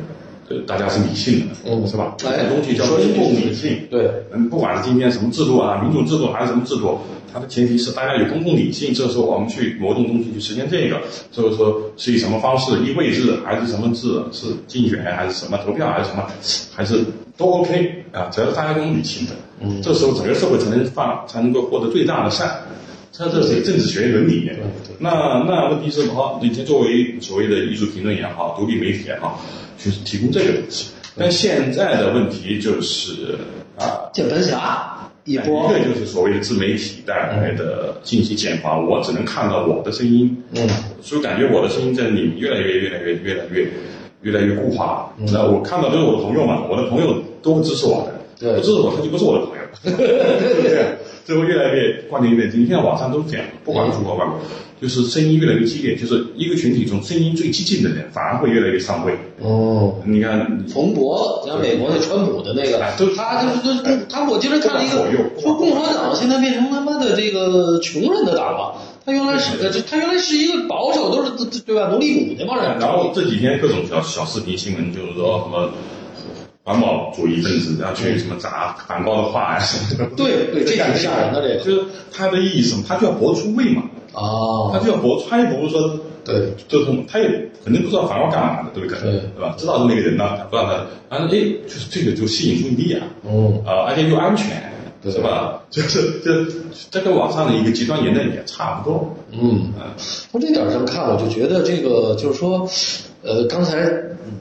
[0.51, 2.15] 呃大家是理性的，嗯，是吧？
[2.19, 6.99] 这个东西叫公共理性，对，嗯，不管是今天什么制度啊，民主制度还是什么制度，
[7.37, 8.95] 它的前提是大家有公共理性。
[8.95, 16.27] 这时候我们去挪动东西去实现这个，就是说是以什么方式，以位制还是什么制，是竞选还是什么投票还是什么，
[16.75, 17.05] 还是
[17.37, 19.33] 都 OK 啊，只要是大家公共理性的。
[19.61, 22.59] 嗯，这时候整个社会才能放，才能够获得最大的善。
[23.19, 24.51] 它这是政治学伦理。
[24.99, 25.11] 那
[25.47, 26.41] 那问题是什么？
[26.43, 29.43] 以前作为所谓的艺术评论也好，独立媒体也好，
[29.79, 30.89] 去提供这个东西。
[31.19, 33.39] 但现在的问题就是
[33.79, 34.96] 啊，键盘侠
[35.27, 40.43] 一波，一个就是所谓的自媒体带来的信息茧房，我只能看到我的声音。
[40.55, 40.67] 嗯，
[41.03, 43.69] 所以感觉我的声音在里越来越、越来越、越来越、
[44.23, 45.13] 越来越固化。
[45.33, 48.15] 那我看到都是我的朋友嘛，我的朋友都会支持我的。
[48.39, 50.99] 对，不支持我，他就不是我的朋友，对不对？
[51.25, 54.39] 最后越来越观点越近，现在网上都是这样，不管是中国外国，
[54.81, 59.13] 就是声音越来越激烈，就是一个群体中声音最激进的人，反而会越来越上位。
[59.41, 63.17] 哦，你看，冯博，像美国那川普的那个，他就是
[64.09, 65.05] 他，我今天看了一个，
[65.41, 68.77] 说共和党现在变成他妈的这个穷人的党了。
[69.05, 69.59] 他原来是，
[69.89, 71.89] 他原来是一个保守，都是对吧？
[71.91, 72.79] 奴隶主那帮人。
[72.79, 75.71] 然后这几天各种小小视频新闻，就是说什么。
[76.67, 82.83] 环保主义分子要去什么砸反高的画呀什么的，对对，这挺吓人的这个，就是它的意义是什么？
[82.89, 87.29] 他就要博出位嘛，哦，他就要博，他也不是说，对，就是他也
[87.63, 88.99] 肯定不知道反高干嘛的，对不对？
[89.01, 89.55] 对，对吧？
[89.57, 94.73] 知道是那个人呢，他不知道他，反正哎，就是这个就吸引注意力啊，嗯，啊，而且又安全，
[95.05, 95.63] 是吧？
[95.71, 96.45] 就是这
[96.91, 99.71] 这跟网上的一个极端言论也差不多，嗯，
[100.33, 102.69] 从这点上看，我就觉得这个就是说，
[103.23, 103.89] 呃，刚才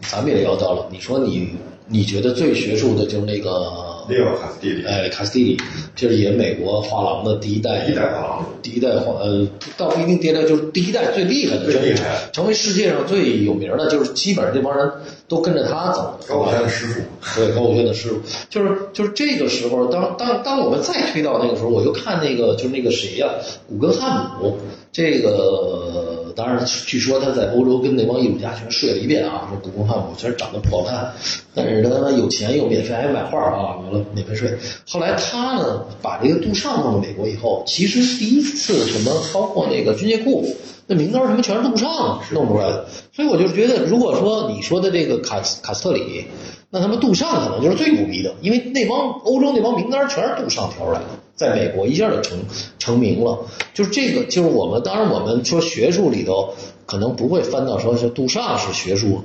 [0.02, 1.56] 咱们也聊到了，你说你。
[1.88, 5.62] 你觉得最学术的就是那个利奥卡斯蒂里，哎，卡斯蒂里，
[5.96, 14.92] 就是演美国画廊的第一代，第一代画廊，第一代画，呃，倒不一定第一代，就是第一代最厉害的，最厉害，成为世界上最有名的，就是基本上这帮人
[15.28, 16.20] 都跟着他走。
[16.28, 17.02] 高古轩的师傅，
[17.40, 18.20] 对，高古轩的师傅，
[18.50, 23.30] 就是就是这个时候，当当当我们再推到那个时候，我又看那个就是那个谁呀，
[23.68, 24.58] 古根汉姆，
[24.92, 26.15] 这个。
[26.36, 29.48] 当然，据说他在欧洲跟那帮艺术家全睡了一遍啊。
[29.50, 31.14] 说古根汉姆虽然长得不好看，
[31.54, 34.58] 但是他有钱又免费还买画啊，完了免费睡。
[34.88, 40.46] 后来他呢，把这个杜尚弄到美国以后，其实第一次什么，包括那个军械库，
[40.88, 42.86] 那名单什么全是杜尚弄出来的。
[43.14, 46.26] 所以我就觉得，如果说你说的这个卡卡斯特里，
[46.70, 51.06] 那他妈杜尚可能就是最牛逼的，因为那帮欧洲那帮名单全是杜尚挑出来的。
[51.36, 52.40] 在美国一下就成
[52.80, 56.54] 成名了，就是这个，就是我们当然我们说学术里头
[56.86, 59.22] 可能不会翻到说是杜尚是学术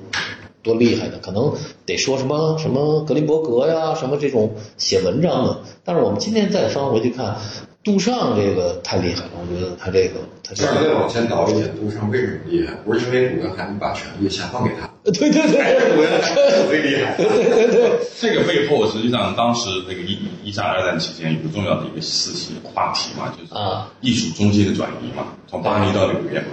[0.62, 1.54] 多厉害的，可能
[1.86, 5.60] 得说什么什么格林伯格呀，什么这种写文章的。
[5.84, 7.36] 但是我们今天再翻回去看，
[7.82, 12.74] 杜尚这个太厉害了，我觉得他这个，他再往前倒一点，杜尚为什么厉害？
[12.84, 14.90] 不是因为古根汉姆把权力下放给他。
[15.04, 17.14] 对 对对，古根汉姆最厉害。
[17.18, 26.46] 对对对，这个背后实际上当时那个一一战、二战期间有个重要的一个事情话题嘛，就是啊，艺术中心的转移嘛，从巴黎到纽约嘛。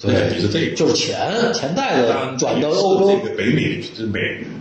[0.00, 3.08] 对，就是这个，就是钱钱带的转到欧洲。
[3.10, 4.20] 这个北美就是美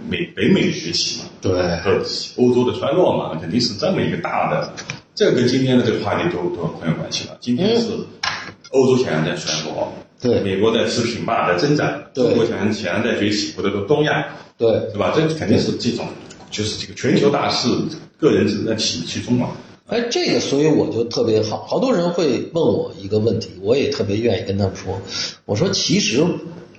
[0.09, 1.91] 美北美的崛起嘛，对，和
[2.37, 4.73] 欧洲的衰落嘛，肯定是这么一个大的。
[5.13, 7.37] 这个跟今天的这个话题都都很有关系了。
[7.39, 7.85] 今天是
[8.71, 9.93] 欧洲显然在衰落。
[10.19, 14.25] 对，美国在持平吧，在增长，中国显然显然在崛起，或者说东亚，
[14.57, 15.13] 对，对吧？
[15.15, 16.07] 这肯定是这种，
[16.49, 17.69] 就是这个全球大势，
[18.19, 19.49] 个人只在起其中嘛。
[19.87, 25.01] 哎，这个所以我就特别好，好多人会问我一个问题，我也特别愿意跟他们说，
[25.45, 26.23] 我说其实。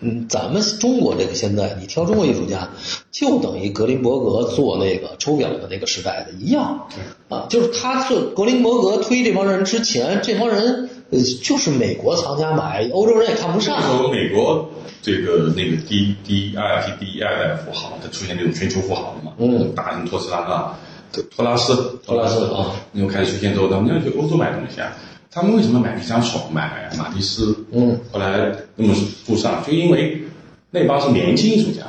[0.01, 2.71] 嗯，咱们中国这个现在，你挑中国艺术家，
[3.11, 6.87] 就等于格林伯格做那个抽表的那个时代的一样，
[7.29, 13.77] 啊，就是他做格林伯格推这帮人之前，这帮人呃就是美国藏家买，欧洲人也看不上。
[14.13, 14.71] 美国
[15.03, 20.79] 这个那个第第一二批第一二代富豪，他出现这种全球富豪了嘛，嗯，大型托斯拉啊，
[21.35, 24.93] 托拉斯，托拉斯啊，那种开始出现之后，他们要去欧洲买东西啊。
[25.31, 27.55] 他们为什么买毕加索、买马蒂斯？
[27.73, 28.95] 嗯，后来那么
[29.27, 30.23] 不上，就因为
[30.71, 31.83] 那帮是年轻艺术家。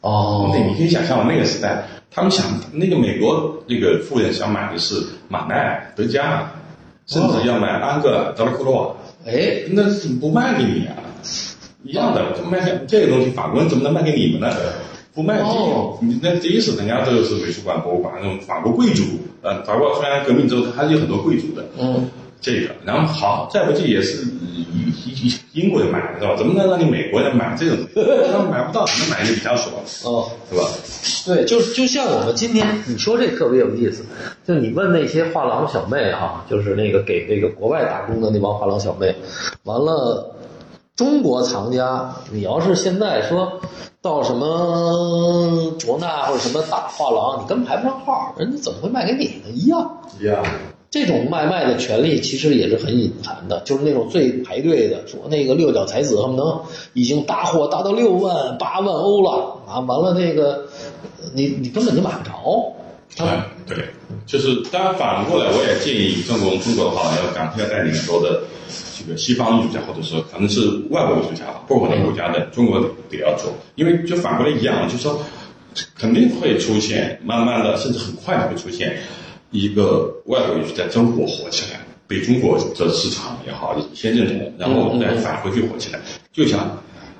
[0.00, 4.94] 哦，对，你可以想象那个时代，他们想那个美国那个富人想买的是
[5.28, 6.50] 马奈、德加，
[7.06, 8.96] 甚至要买安格、德拉库洛。
[9.26, 10.94] 哎，那怎么不卖给你啊？
[11.84, 12.58] 一样的，卖
[12.88, 14.56] 这个东西，法国人怎么能卖给你们呢？
[15.16, 15.48] 不卖给
[16.02, 19.02] 你，你那第一次人家都是美术馆、博物馆那种法国贵族。
[19.42, 21.64] 嗯，法国虽然革命之后还是有很多贵族的。
[21.78, 22.08] 嗯。
[22.38, 24.24] 这个，然后好，再不济也是
[25.52, 26.36] 英国人买的，是吧？
[26.36, 27.78] 怎么能让你美国人买这种？
[27.94, 29.70] 他们买不到，只能买一个比较少，
[30.04, 30.68] 哦，是吧？
[31.24, 34.04] 对，就是就像我们今天你说这特别有意思，
[34.46, 39.16] 就你问那些画廊小妹哈，就是那个给那个国外打工的那帮画廊小妹，
[39.64, 40.35] 完了，
[40.96, 43.60] 中国藏家，你要是现在说
[44.00, 49.50] 到什么卓纳或者什么大画廊，你根本排不上号，人家怎么会卖给你呢？
[49.52, 50.42] 一样，一样。
[50.88, 56.62] 这种卖卖的权利其实也是很隐含的，就是那种最排队的，说那个六角才子恨不能
[56.94, 59.80] 已经大货达到六万八万欧了啊！
[59.80, 60.66] 完了那个，
[61.34, 62.72] 你你根本就买不着。
[63.66, 63.76] 对，
[64.26, 68.42] 就是当然反过来，我也建议中国中国的话要赶快要带领很多的
[69.06, 75.22] 这个西方艺术家，或者说可能是外国艺术家，不同的国家的中国得要做，因为就反过来一样，就是说
[75.96, 78.98] 肯定会出现，慢慢的甚至很快就会出现。
[79.52, 86.00] 一个外国艺术在中国火起来，被中国的市场也好先认同，然后再返回去火起来，
[86.32, 86.78] 就像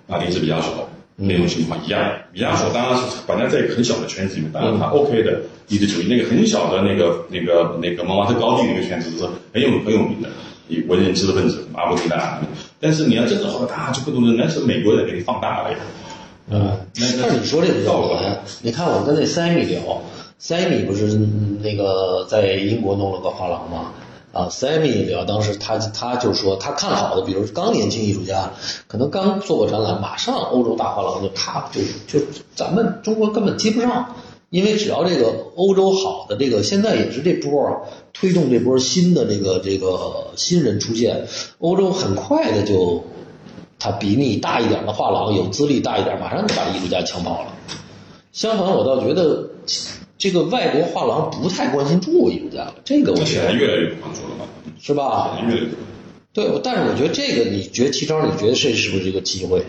[0.08, 2.00] 马丁斯比较索那种情况一样。
[2.32, 10.32] 比亚索当然是本来在一个很小的圈子里面，当然他 OK 的一直主义那个很小的那个那个那个蒙马特高地那个圈子是很有很有名的，以
[10.88, 12.40] 文人知识分子阿布迪达。
[12.80, 15.78] 但是你要真正好大就不懂的，那是美国人给你放大了呀。
[16.50, 20.02] 嗯，但是你说这个绕环，你看我跟那塞米聊。
[20.38, 21.18] 塞米不是
[21.62, 23.92] 那个在英国弄了个画廊吗？
[24.32, 28.50] 啊，塞米聊当时他他就说他看好的，比如刚年轻艺术家，
[28.86, 32.24] 可能刚做过展览，马上欧洲大画廊就他就就
[32.54, 34.14] 咱们中国根本接不上，
[34.56, 37.76] 因为只要这个欧洲好的这个现在也是这波啊，
[38.14, 41.26] 推动这波新的这个这个新人出现，
[41.58, 43.04] 欧洲很快的就
[43.78, 47.54] 他比你大一点的画廊有资历大一点，马上就把艺术家抢跑了。
[48.32, 49.50] 相反，我倒觉得。
[50.18, 54.48] 这个外国画廊不太关心中国艺术家了，这个我觉得越来越不关注了吧？
[54.80, 55.38] 是吧？
[55.46, 55.68] 越来越
[56.32, 59.62] 对，但是我觉得这个，你觉得齐超，你觉得这是不是一个机会？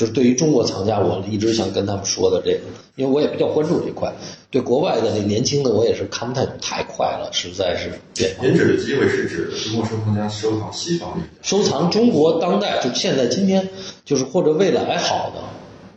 [0.00, 2.60] 就是对于中国藏家，我一直想跟他们说的这个，
[2.96, 4.10] 因为我也比较关注这块。
[4.50, 7.92] 对国外的那年轻的，我也是看不太懂，太快了，实在是。
[8.14, 13.68] 对，您指的机会是指中国收藏家收藏西方的，收藏中国当代，就现在今天，
[14.02, 15.42] 就是或者未来好的。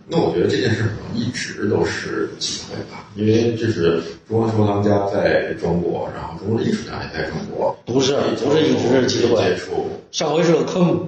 [0.10, 0.84] 那我觉得这件事
[1.16, 9.56] 一直都是机会吧，因为这是中国收藏家在中国，然后中国的艺术家也在中国，不是不是一直是机会。
[10.12, 11.08] 上回是个坑，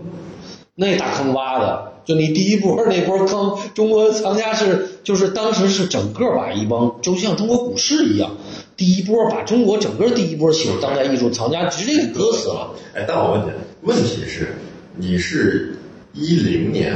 [0.75, 8.37] 那大坑挖的，就你第一波那波坑，中国藏家是就是当时是整个把一帮，就像中国股市一样，
[8.77, 12.75] 第一波把中国整个第一波喜欢当代艺术藏家直接给割死了。
[12.93, 14.55] 哎，但我问你，问题是
[14.95, 15.77] 你是
[16.13, 16.95] 一零年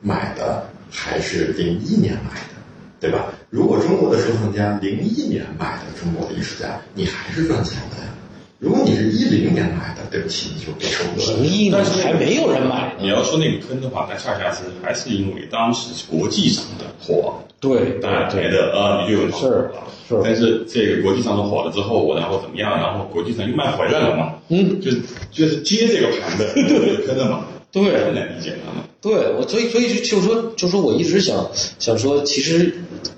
[0.00, 0.66] 买的？
[0.92, 2.56] 还是零一年买的，
[2.98, 3.32] 对吧？
[3.48, 8.12] 如果中国的收藏家零一年买的中国的艺术家，你还是赚钱的呀。
[8.60, 11.38] 如果你是一零年买的，对不起，你就别收割了。
[11.40, 12.94] 零一年还没有人买。
[13.00, 19.70] 你要说那个坑的话，那恰恰是还是因为当时国际上的火，对，大家觉得啊，你就有是
[20.06, 20.20] 是。
[20.22, 22.70] 但是这个国际上的火了之后，然后怎么样？
[22.76, 24.34] 然后国际上又卖回来了嘛？
[24.48, 24.90] 嗯，就
[25.32, 26.44] 就是接这个盘的
[27.06, 27.46] 坑的嘛。
[27.72, 28.84] 对，很难理解啊。
[29.00, 32.74] 对我，所以所以就就说就说我一直想想说，其实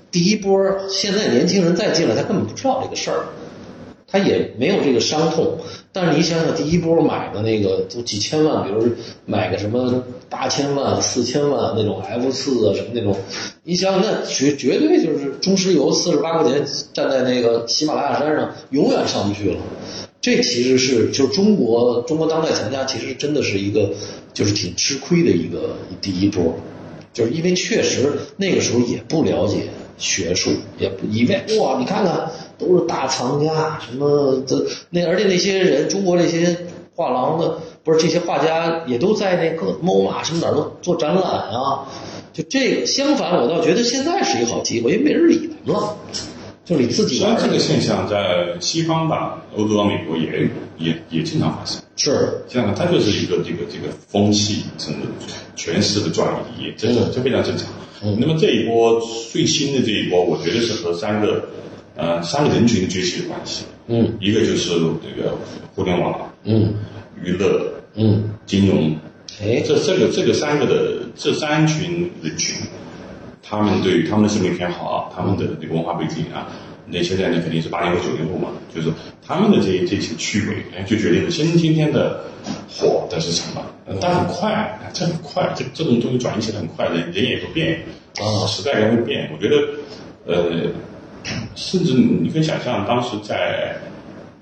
[0.09, 3.25] 第一波现在年轻人再进来，他根本不知道这个事儿，
[4.13, 5.57] 他也没有这个伤痛。
[5.91, 8.87] 但是你想想，第一波买的那个都几千万，比如
[9.25, 13.17] 买个什么八千万、四千万那种 F 四啊什么那种，
[13.63, 19.57] 你想想那绝绝对就是中石油四十八块钱站在那个喜马拉雅山上，永远上不去了。
[20.21, 23.89] 这其实是就中国中国当代藏家，其实真的是一个
[24.31, 26.55] 就是挺吃亏的一个第一波。
[27.13, 36.57] 就是因为确实那个时候也不了解学术，也不以为哇，你看看都是大藏家，什么这那而且那些人，中国这些
[36.95, 41.87] 画廊的不是这些画家也都在那个 MoMA 什么哪儿都做展览啊。
[42.33, 45.95] 就这个相反，我倒觉得现在是一个好机会，因为没人理他们了。
[46.65, 47.19] 就你自己。
[47.19, 50.49] 虽然这个现象在西方吧，欧洲、美国也
[50.79, 51.82] 也也经常发生。
[51.95, 54.99] 是，这样的它就是一个这个这个风气，甚至
[55.55, 56.27] 诠释的转
[56.57, 57.67] 移，真的这非常正常。
[58.19, 58.99] 那么这一波
[59.31, 61.47] 最新的这一波，我觉得是和三个
[61.95, 63.63] 呃三个人群的崛起有关系。
[63.87, 64.71] 嗯，一个就是
[65.01, 65.37] 这个
[65.75, 66.73] 互联网，嗯，
[67.21, 68.95] 娱乐，嗯，金融，
[69.41, 72.65] 哎，这这个这个三个的这三群人群，
[73.41, 76.49] 他们对于他们的审美偏好啊，他们的这个文化背景啊。
[76.85, 78.91] 那现在呢，肯定是八零后、九零后嘛，就是
[79.25, 82.23] 他们的这这些趣味，哎，就决定了今今天的
[82.69, 83.63] 火的是什么。
[83.99, 87.81] 但很快，这很快，这这种东西转移起来很快，人人也会变，
[88.19, 89.29] 啊，时代也会变。
[89.33, 89.55] 我觉得，
[90.25, 90.71] 呃，
[91.55, 93.75] 甚至你可以想象，当时在，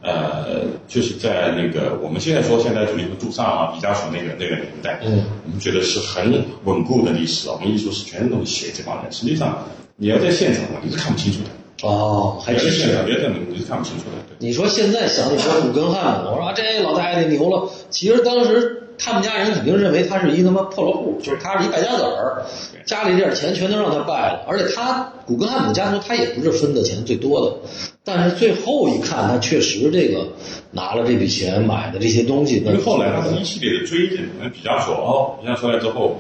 [0.04, 9.12] 呃，就是在那个我们现在说现代主义和杜尚啊、毕加索那个那个年代，嗯，我们觉得是很稳固的历史，我们艺术是全都是写这帮人。
[9.12, 9.66] 实际上，
[9.96, 11.50] 你要在现场，你是看不清楚的。
[11.84, 14.24] 哦，还真是，别的你就看不清楚了。
[14.38, 17.70] 你说现在想起说古根汉姆，我说这老太太牛了。
[17.90, 22.44] 其实当时他们家人肯定认为他是一他妈破落户，就是他是一败家子儿，
[22.86, 24.46] 家里这点钱全都让他败了。
[24.48, 27.70] 而且他古根汉姆家族他也不是分的钱最多的，
[28.04, 30.28] 但是最后一看，他确实这个
[30.72, 32.58] 拿了这笔钱买的这些东西。
[32.58, 36.18] 因为后来他是一系列的追认，比加索哦，比较出来之后。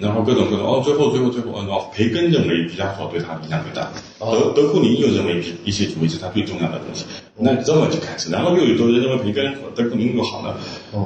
[0.00, 7.04] 然后各种各种哦，最后最后最后，然后培根认为毕加索对他影响最大，德德库宁又认为一些主义是他最重要的东西，
[7.36, 10.56] 那这么就开始，然后又有多人认为培根和德库宁又好了，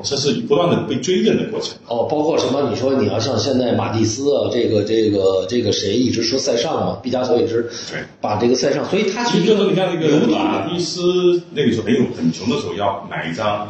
[0.05, 1.77] 这是不断的被追认的过程。
[1.89, 2.71] 哦，包括什么？
[2.71, 13.69] 你说你要像现在马蒂斯啊，这个这个这个谁一直说塞尚嘛，毕加索也是对把这个塞尚，所以他其实就是你看那个马蒂斯那个时候很有很穷的时候要买一张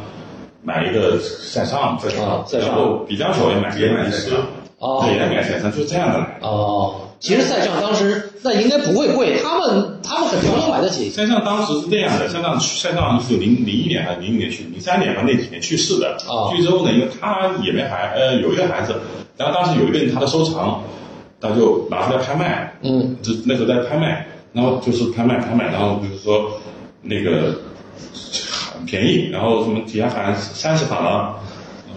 [0.61, 1.99] 买一个塞尚，
[2.51, 3.87] 然后毕加索也买一个
[4.85, 6.47] 哦，也买塞尚就是这样的。
[6.47, 11.09] 哦，其实塞尚当时那应该不会贵，他们他们很多都买得起。
[11.09, 16.15] 塞尚当时是这样的，塞尚塞尚是零零一年还是零一年去，零三年吧那几年去世的。
[16.29, 18.93] 啊，去之后呢，因为他也没孩，呃，有一个孩子，
[19.37, 20.83] 然后当时有一个人他的收藏，
[21.41, 22.71] 他就拿出来拍卖。
[22.83, 26.51] 嗯，就那时候在拍卖，然后就是拍卖拍卖，然后就是说
[27.01, 27.55] 那个
[28.71, 31.35] 很便宜，然后什么底下喊三十法郎。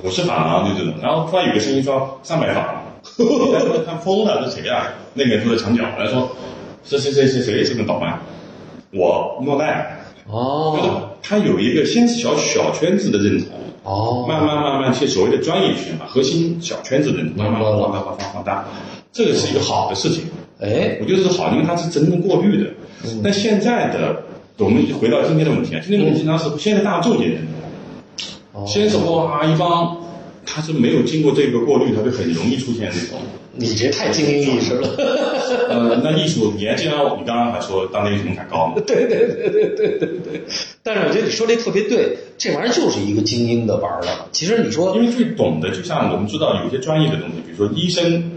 [0.02, 2.82] 五十法郎就这种，然后突然有个声音说三百法郎，
[3.86, 4.88] 他疯了，这谁呀？
[5.14, 6.30] 那个人坐在墙角，来说
[6.84, 8.18] 谁谁谁谁谁这么倒卖？
[8.92, 9.98] 我诺奈。
[10.26, 11.04] 哦。
[11.20, 13.48] 他有一个先是小小圈子的认同，
[13.82, 18.64] 哦，慢慢慢慢去所谓的专业圈嘛，核心小圈子的认同，慢慢放大放大放大，
[19.12, 20.24] 这个是一个好的事情。
[20.60, 22.70] 哎，我觉得是好，因为它是真正过滤的。
[23.22, 24.22] 但现在的
[24.56, 27.57] 我们回到今天的问题啊，今天的问题经常是现在大众也认同。
[28.66, 29.96] 先是哇一帮，
[30.44, 33.18] 他是没有经过这个过滤，他就很容易出现这种。
[33.60, 34.88] 你这太精英意识了。
[35.68, 38.74] 呃，那艺术，你还记得你刚刚还说当代艺术门槛高吗？
[38.86, 40.42] 对对对对对对对。
[40.82, 44.08] 但是我觉得你说这特别对，这玩意儿就是一个精英的玩的。
[44.32, 48.30] 其实你说，因为最懂的，就像我们知道有些专业的东西，比如说医生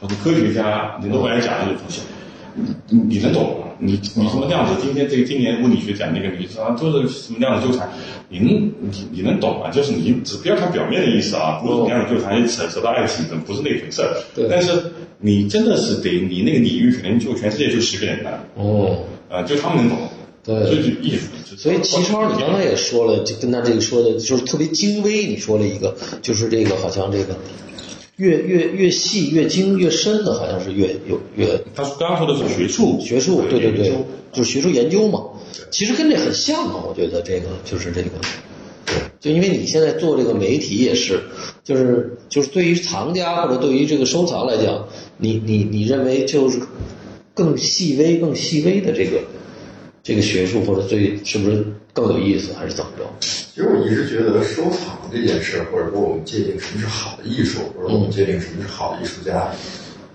[0.00, 2.00] 或者科学家，你都不来讲这种东西。
[2.88, 3.66] 你你能懂吗？
[3.78, 4.74] 你你什么量子？
[4.82, 7.88] 今天这个今年物理学讲那个，你说就是什么量子纠缠，
[8.28, 9.70] 你能你你能懂吗？
[9.70, 14.14] 就是你只不要看表面的意思啊，不是量子纠缠扯扯到爱情，不是那回事儿。
[14.50, 14.70] 但是
[15.18, 18.44] 你真的是得你那个领域可能就全世界就十个人了。
[18.56, 18.98] 哦。
[19.30, 19.98] 呃，就他们能懂。
[20.44, 20.66] 对。
[20.66, 21.28] 所以就艺术。
[21.56, 25.26] 所以齐超，你刚才也说了，就跟他这个说的就是特别精微。
[25.26, 27.36] 你说了一个，就是这个好像这个。
[28.20, 31.46] 越越越细越精越深的，好像是越有越。
[31.74, 33.92] 他刚刚说的是学术，学术，对对对，
[34.30, 35.24] 就是学术研究嘛。
[35.70, 38.10] 其实跟这很像嘛，我觉得这个就是这个。
[39.20, 41.20] 就因为你现在做这个媒体也是，
[41.64, 46.60] 就是就是对于藏家或者对于这个收藏来讲，你你你认为就是
[47.32, 49.22] 更细微、更细微的这个
[50.02, 53.04] 这个学术或者最是不是更有意思，还是怎么着？
[53.20, 59.50] 其实我一直觉得收藏这件事，或者说我们界定什么是好的艺术，或者我们界定什么是好的艺术家，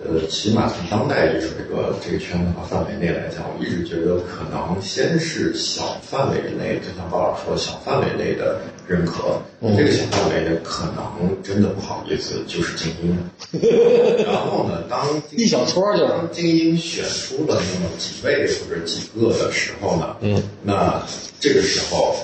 [0.04, 9.42] 呃，起码从当代艺术这个这个圈子和范围内来讲，我一直觉得可能先是小范围内，就像鲍老师说，小范围内的认可。
[9.76, 13.18] 这个小范围的可能真的不好意思，就是精英。
[14.26, 21.02] 然后呢，当一小撮就当精英选出了那么几位或者几个的时候呢，嗯，那
[21.40, 22.16] 这个时候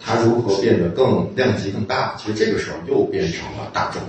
[0.00, 2.14] 他如何变得更量级更大？
[2.16, 4.00] 其实这个时候又变成了大众，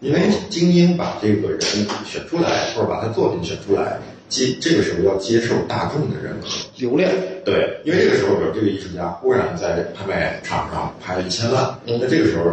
[0.00, 1.60] 因为精英把这个人
[2.04, 3.98] 选出来，或者把他作品选出来。
[4.28, 7.10] 接这个时候要接受大众的认可，流量
[7.44, 12.44] 对，因为这个时候，比如这个艺术家忽然在拍卖场上拍了一千万，那这个时候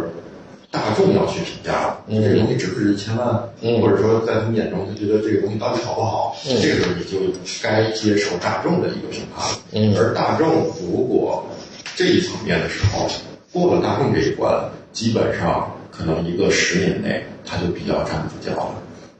[0.70, 3.26] 大众要去评价了，这个东西值不值一千万，
[3.80, 7.18] 或者说在他们眼中，他觉得这个东西到底好不好，这个时候你就
[7.62, 9.98] 该接受大众的一个评判了。
[9.98, 11.44] 而大众如果
[11.96, 13.08] 这一层面的时候
[13.52, 14.52] 过了大众这一关，
[14.92, 18.74] 基本上可能一个十年内他就比较站不住脚了。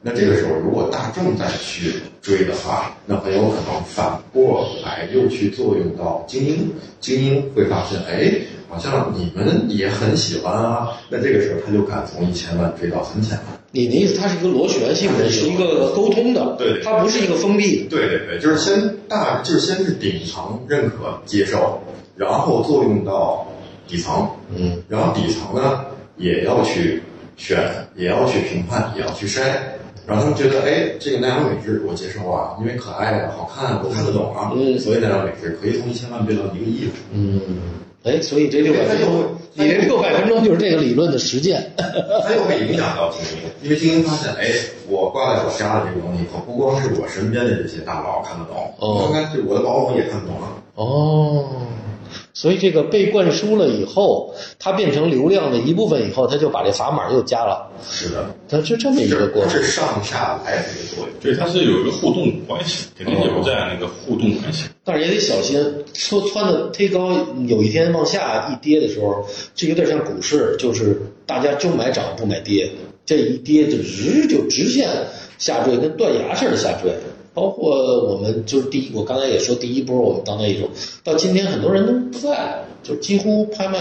[0.06, 8.30] 那这个时候，如果大众再去追的话，那很有可能反过来又去作用到精英，精英会发现，哎，
[8.68, 10.90] 好像你们也很喜欢啊。
[11.08, 13.40] 那这个时候他就敢从一千万追到三千万。
[13.70, 17.84] 你的意思，它是一个螺旋性的，是一个沟通的，对，它不是一个封闭。
[17.88, 21.80] 对对对，就是先大，就是先是顶层认可接受，
[22.14, 23.46] 然后作用到
[23.88, 25.86] 底层，嗯，然后底层呢
[26.18, 27.02] 也要去
[27.38, 29.40] 选，也要去评判，也要去筛。
[30.06, 36.88] 然后他们觉得，哎，这个奈良美智我接受啊，因为可爱啊，好看啊，我看得懂啊，所以奈良美智可以从一千万变到一个亿。
[37.12, 37.40] 嗯，
[38.04, 39.24] 哎，所以这六百分钟，
[39.54, 41.72] 你这六百分钟就是这个理论的实践。
[41.76, 44.50] 它又会影响到精英，因为精英发现，哎，
[44.88, 50.48] 我挂在我家的这个东西以后，不光是我身边的这些大佬看得懂，哦，看看我的保姆也看得懂了。
[50.74, 51.48] 哦。
[52.34, 57.70] 所以这个被灌输了以后，它变成流量的一部分以后，它就把这砝码又加了。
[57.88, 59.50] 是的，它是这么一个过程。
[59.50, 61.08] 是上下来的一个作用。
[61.20, 64.64] 对，它是有一个互动关系，肯定有这样的一个互动关系。
[64.82, 65.64] 但是也得小心，
[65.94, 67.16] 说穿的忒高，
[67.46, 69.24] 有一天往下一跌的时候，
[69.54, 72.68] 这有点像股市，就是大家就买涨不买跌，
[73.06, 74.88] 这一跌就直就直线
[75.38, 76.92] 下坠，跟断崖似的下坠。
[77.34, 80.70] 包括我们就是第一，我刚才也说第一波我们当代艺术，
[81.02, 83.78] 到今天很多人都不在，就几乎拍卖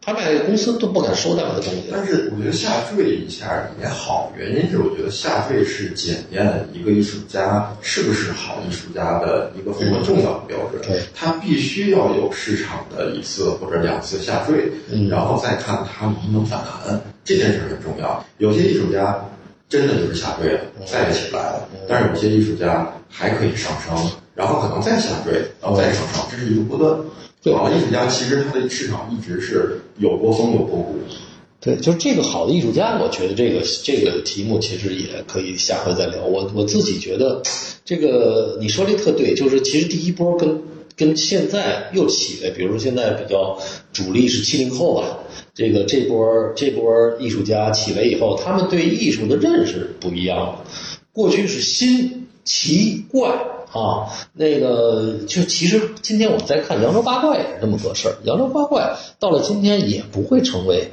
[0.00, 1.82] 拍卖公司都不敢收那样的东西。
[1.90, 10.80] 但是我觉得下坠一下也好，原因是我觉得下坠是检验一个艺术家是不是好艺术家的一个非常重要的标准。
[10.80, 14.70] 对，他必须要有市场的一次或者两次下坠，
[15.08, 18.24] 然后再看他能不能反弹，这件事很重要。
[18.38, 19.22] 有些艺术家。
[19.70, 21.68] 真的就是下坠了，再也起不来了。
[21.88, 26.98] 但是有些艺术家还可以上升，然后可能再下坠，然后再上升，这是一个波段。
[27.56, 30.98] 好的艺术家其实他的市场一直是有波峰有波谷。
[31.60, 36.24] 对，就是这个好的艺术家，我觉得这个这个题目其实也可以下回再聊。
[36.24, 37.40] 我我自己觉得，
[37.84, 40.60] 这个你说的特对，就是其实第一波跟
[40.96, 43.56] 跟现在又起来，比如说现在比较
[43.92, 45.18] 主力是七零后吧。
[45.54, 46.84] 这个这波这波
[47.18, 50.64] 艺术家起来以后，他们对艺术的认识不一样了。
[51.12, 53.30] 过去是新奇怪
[53.72, 58.14] 啊，那个就其实今天我们在看扬州八怪也是这么个事儿。
[58.24, 60.88] 扬州八怪到了今天也不会成为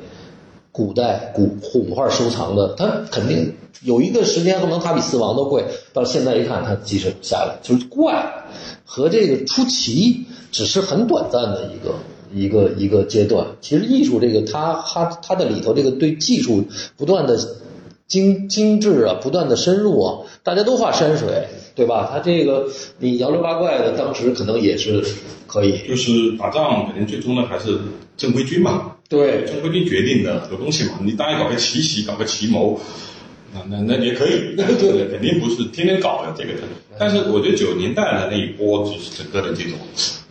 [0.72, 3.54] 古代古古画收藏的，它肯定
[3.84, 5.66] 有一个时间可能它比四王都贵。
[5.94, 8.46] 到现在一看，它即使下来就是怪
[8.86, 11.96] 和这个出奇，只是很短暂的一个。
[12.34, 16.66] 一个一个阶段，其实艺术这个，它它它的里头这个对技术
[16.98, 17.38] 不断的
[18.08, 22.10] 精精致啊，不断的深入啊，大家都画山水，对吧？
[22.12, 22.70] 他这个
[23.00, 25.04] 你摇六八怪的，当时可能也是
[25.46, 27.78] 可以，就是打仗肯定最终呢还是
[28.16, 32.80] 正规军嘛，对，正规军决定的很多东西嘛，你当然搞个奇袭，搞个奇谋，
[33.54, 36.60] 那那那也可以， 对，肯定不是天天搞的这个的。
[36.98, 39.78] 但是我觉得九十年代的那一波，就是整个的这种，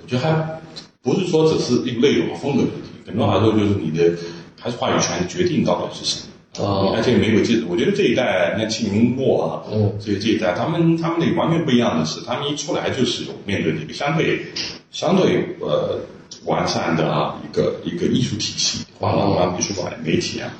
[0.02, 0.60] 我觉得还。
[1.06, 4.12] 不是说只是一个内容和风格问题，更多来说就是你的
[4.60, 6.32] 还是话语权决定到底是什么。
[6.58, 14.46] 啊，而且没有记，我觉得这一代你看七零末啊，嗯，这这一代他们他们那个完全不一样的是，他们一出来就是有面对一个相对
[14.90, 16.00] 相对呃
[16.46, 20.50] 完善的啊一个一个艺术体系，画廊啊、美术馆、媒体啊，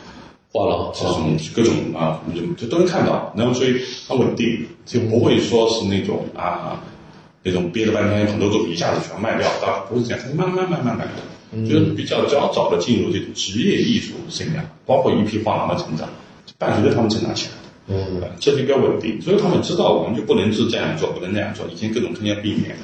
[0.53, 2.21] 画廊这种各种啊，
[2.59, 6.79] 就都能看到，那么所以很稳定，就不会说是那种啊。
[7.47, 16.09] 那种憋了半天很多作品一下子全卖掉，当然不是这样，慢慢慢慢慢的，就是比较较早的进入这种职业艺术生涯，包括一批画廊的成长，
[16.59, 17.53] 伴随着他们成长起来。
[17.89, 22.75] 嗯，这就比较稳定，所以他们知道我们就不能是这样做，不能那样做，以前各种坑要避免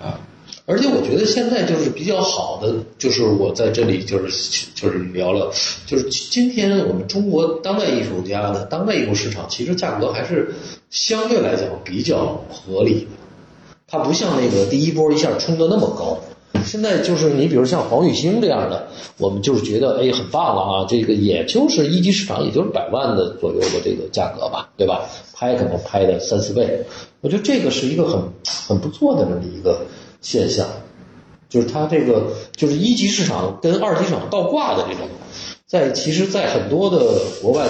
[0.00, 0.18] 啊。
[0.66, 5.52] 而且我觉得现在就是比较好的，就是我在这里就是就是聊了，
[5.86, 10.52] 就是今天我们中国当代艺术家的当代艺术市场，其实价格还是
[10.90, 13.06] 相对来讲比较合理的。
[13.90, 16.18] 它不像那个第一波一下冲的那么高，
[16.62, 25.06] 现在就是你比如像黄玉兴这样的，我们就是觉得哎很棒了啊，这个也就是一级市场也就是百万的左右的这个价格吧，对吧？
[25.34, 26.84] 拍可能拍的三四倍，
[27.22, 28.20] 我觉得这个是一个很
[28.68, 29.86] 很不错的这么一个
[30.20, 30.66] 现象，
[31.48, 35.08] 就是它这个就是一级市场跟二级市场倒挂的这种。
[35.68, 37.68] 在其实，在很多的国外，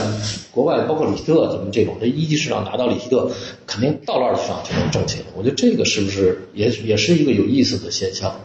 [0.52, 3.28] 国外包括里希特咱们这种，这一级市场拿到里希特，
[3.66, 5.24] 肯定到了二级市场就能挣钱。
[5.34, 8.36] 我觉得这个是不是也也是一个有意思的现象？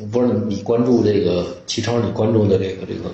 [0.00, 3.12] 我不知道你关注这个齐超，你关注的这个这个？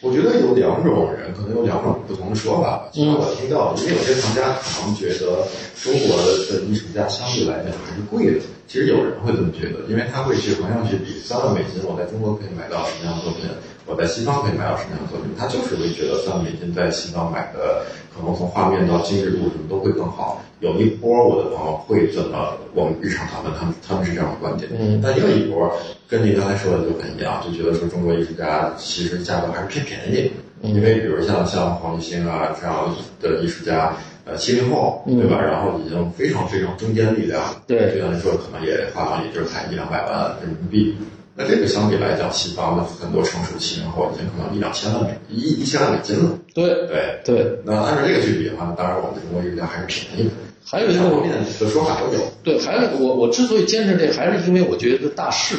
[0.00, 2.88] 我觉得有两种人，可能有两种不同的说法。
[2.92, 5.46] 其实我听到，因为有些藏家可能觉得
[5.80, 8.40] 中国的艺术家相对来讲还是贵的。
[8.66, 13.46] 其实有人会这么觉得，因为他会去同样去比三万美金，我在中国可以买到什么样的作品。
[13.86, 15.30] 我在西方可以买到什么样的作品？
[15.38, 20.42] 他就是会觉得三万美金在西方买的，可能从画面到精致度什么都会更好。
[20.60, 24.68] 有一波我的朋友会这么，我们日常讨论，他们他们是这样的观点。
[24.76, 25.00] 嗯。
[25.02, 25.70] 但另一波
[26.08, 30.32] 跟你刚才说的就很一样，就觉得说中国艺术家其实价格还是偏便宜。
[30.62, 35.38] 因为比如像像黄立新啊这样的艺术家，呃七零后对吧？
[35.38, 37.42] 然后已经非常非常中坚力量。
[37.66, 37.92] 对。
[37.92, 40.96] 对来说可能也画廊也就是才一两百万人民币。
[41.38, 46.30] 那这个相比来讲，西方的很多成熟七零后已经可能一两千万美一一千万美金了。
[46.54, 47.60] 对对对。
[47.62, 50.30] 那按照这个去比的话，当然我们中国艺术家还是便宜的。
[50.64, 51.30] 还有一个方面
[51.60, 52.20] 的说法都有。
[52.42, 55.56] 对，还有我我之所以坚持这，还是因为我觉得大势，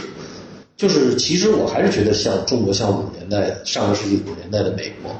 [0.76, 5.16] 就是其实我还是觉得像中国像五十年代上个世纪五十年代的美国，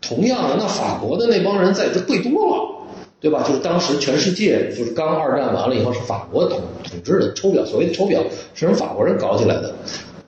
[0.00, 2.77] 同样的那法国的那帮人在这贵多了。
[3.20, 3.42] 对吧？
[3.42, 8.22] 就是当时全世界就是刚二战完了以后是法国统统治的抽表，所谓的抽表
[8.54, 9.74] 是从法国人搞起来的。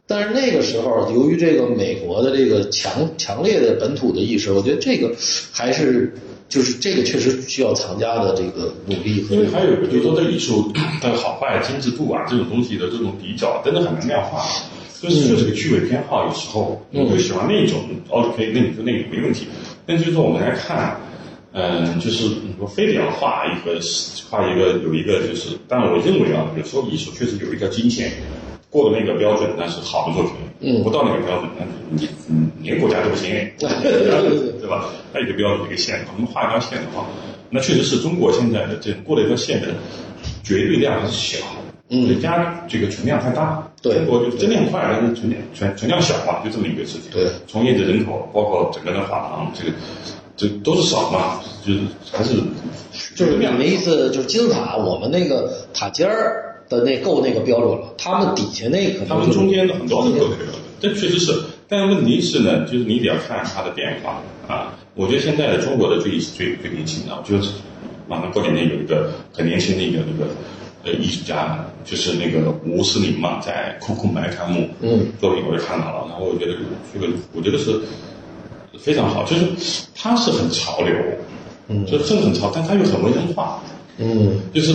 [0.08, 5.14] 但是那个时候，由于这个美国的这个强强烈的本土的意识，我觉得这个
[5.52, 6.12] 还是
[6.48, 9.24] 就是这个确实需要藏家的这个努力。
[9.30, 14.44] 因为还有就是说，这艺术的好坏、精致度啊，这种东西的这种比较，真的很难量化。
[15.00, 17.78] 就是就是个趣味偏好，有时候你就喜欢那种
[18.08, 19.46] ，OK，那你说那个没问题。
[19.86, 21.00] 但就是说，我们来看。
[21.52, 23.80] 嗯，就是你说非得要画一个
[24.30, 28.12] 画一个有一个就是，但我认为啊，有时候艺术确实有一条金线，
[28.70, 33.28] 过了那个标准，那是好的作品；嗯，不到那个标准，那你你连国家都不行，
[33.58, 34.90] 对吧？
[35.12, 37.04] 还有一个标准一个线，我们画一条线的话，
[37.50, 39.74] 那确实是中国现在的这过了一条线的
[40.44, 41.44] 绝对量是小，
[41.88, 47.10] 嗯，人家这个存量太大，对，中国就增量快，但是存量存存量小嘛，就这么一个事情。
[47.10, 49.72] 对，从业的人口包括整个的画廊这个。
[50.40, 51.80] 这都是少嘛，就是
[52.10, 52.32] 还是
[53.14, 61.34] 就是你们意思就是金字塔，我们那个塔尖儿的那够那个标准了，他们底下那个他们中间的很多都够那个标准，这确实是。
[61.68, 64.72] 但问题是呢，就是你得要看它的变化啊。
[64.94, 67.46] 我觉得现在的中国的最最最年轻的，我觉得
[68.08, 70.30] 马上过几年有一个很年轻的一个那个
[70.84, 76.54] 呃艺术家，就是那个吴思林嘛，在库库埋开幕，嗯，作品我也看到了，然后我觉得
[76.94, 77.78] 这个我觉得是。
[78.82, 79.46] 非常好，就是
[79.94, 80.94] 它是很潮流，
[81.68, 83.60] 嗯，就真的很潮，但它又很文人化，
[83.98, 84.74] 嗯，就是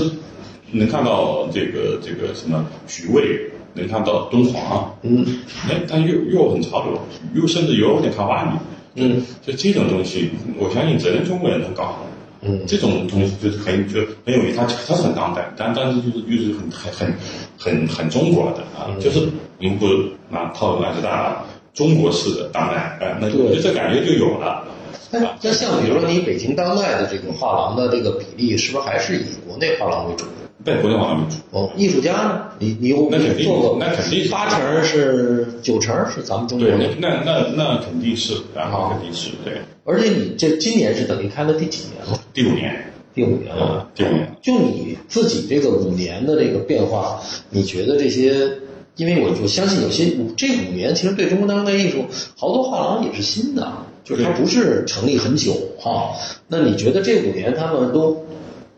[0.72, 5.26] 能看到这个这个什么徐渭，能看到敦煌，嗯，
[5.68, 7.00] 哎，但又又很潮流，
[7.34, 10.30] 又甚至有点卡哇伊，嗯，就这种东西，
[10.60, 11.98] 我相信只能中国人能搞，
[12.42, 17.14] 嗯，这种东西就是很就很有意思，它它是很当代，但但是就是又是很很很
[17.58, 19.28] 很很中国的啊，就是
[19.60, 19.88] 我们不
[20.30, 21.44] 拿套路来自大。
[21.76, 24.64] 中国式的当代，哎，那就这感觉就有了。
[25.12, 30.26] 那那像比如说你北京当代的这个画廊的这个比例，是不是还是以国内画廊为主？
[30.64, 31.36] 对，国内画廊为主。
[31.52, 32.42] 哦，艺术家呢？
[32.60, 33.10] 你你有
[33.44, 33.78] 做过？
[33.80, 36.68] 那肯定八成是九成是咱们中国。
[36.68, 39.54] 对，那那那肯定是，然后，肯定是对。
[39.84, 42.20] 而且你这今年是等于开了第几年了？
[42.34, 42.74] 第五年。
[43.14, 43.88] 第五年了。
[43.94, 44.32] 第五年。
[44.42, 48.50] 就你自己这个五年的这个变化，你觉得这些？
[48.96, 52.06] 因为我我相信有些五这五年其实对中国当代艺术
[52.38, 53.72] 好多画廊也是新的，
[54.06, 56.14] 就是它不是成立很久哈。
[56.48, 58.26] 那你觉得这五年他们都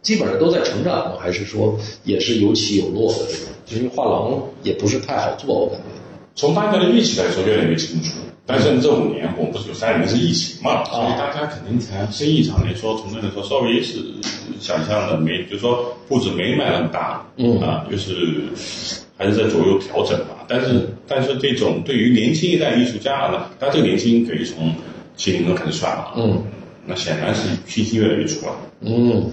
[0.02, 1.18] 基本上都在成长吗？
[1.20, 3.48] 还是说也是有起有落的这种？
[3.68, 5.84] 其实画廊也不是太好做，我感觉。
[6.34, 8.14] 从大家的预期来说越来越清楚，
[8.46, 14.00] 但是这五年我们不是有三年是疫情嘛，所以大家肯定才生意上来说，从那来说稍微是
[14.60, 18.46] 想象的没，就是说步子没迈那么大，嗯啊，就是。
[19.18, 24.72] 还是在左右调整吧，但是但是这种对于年轻一代艺术家呢，他这个年轻可以从
[25.16, 26.44] 七零后开始算了，嗯，
[26.86, 29.32] 那显然是信息越来越足了，嗯，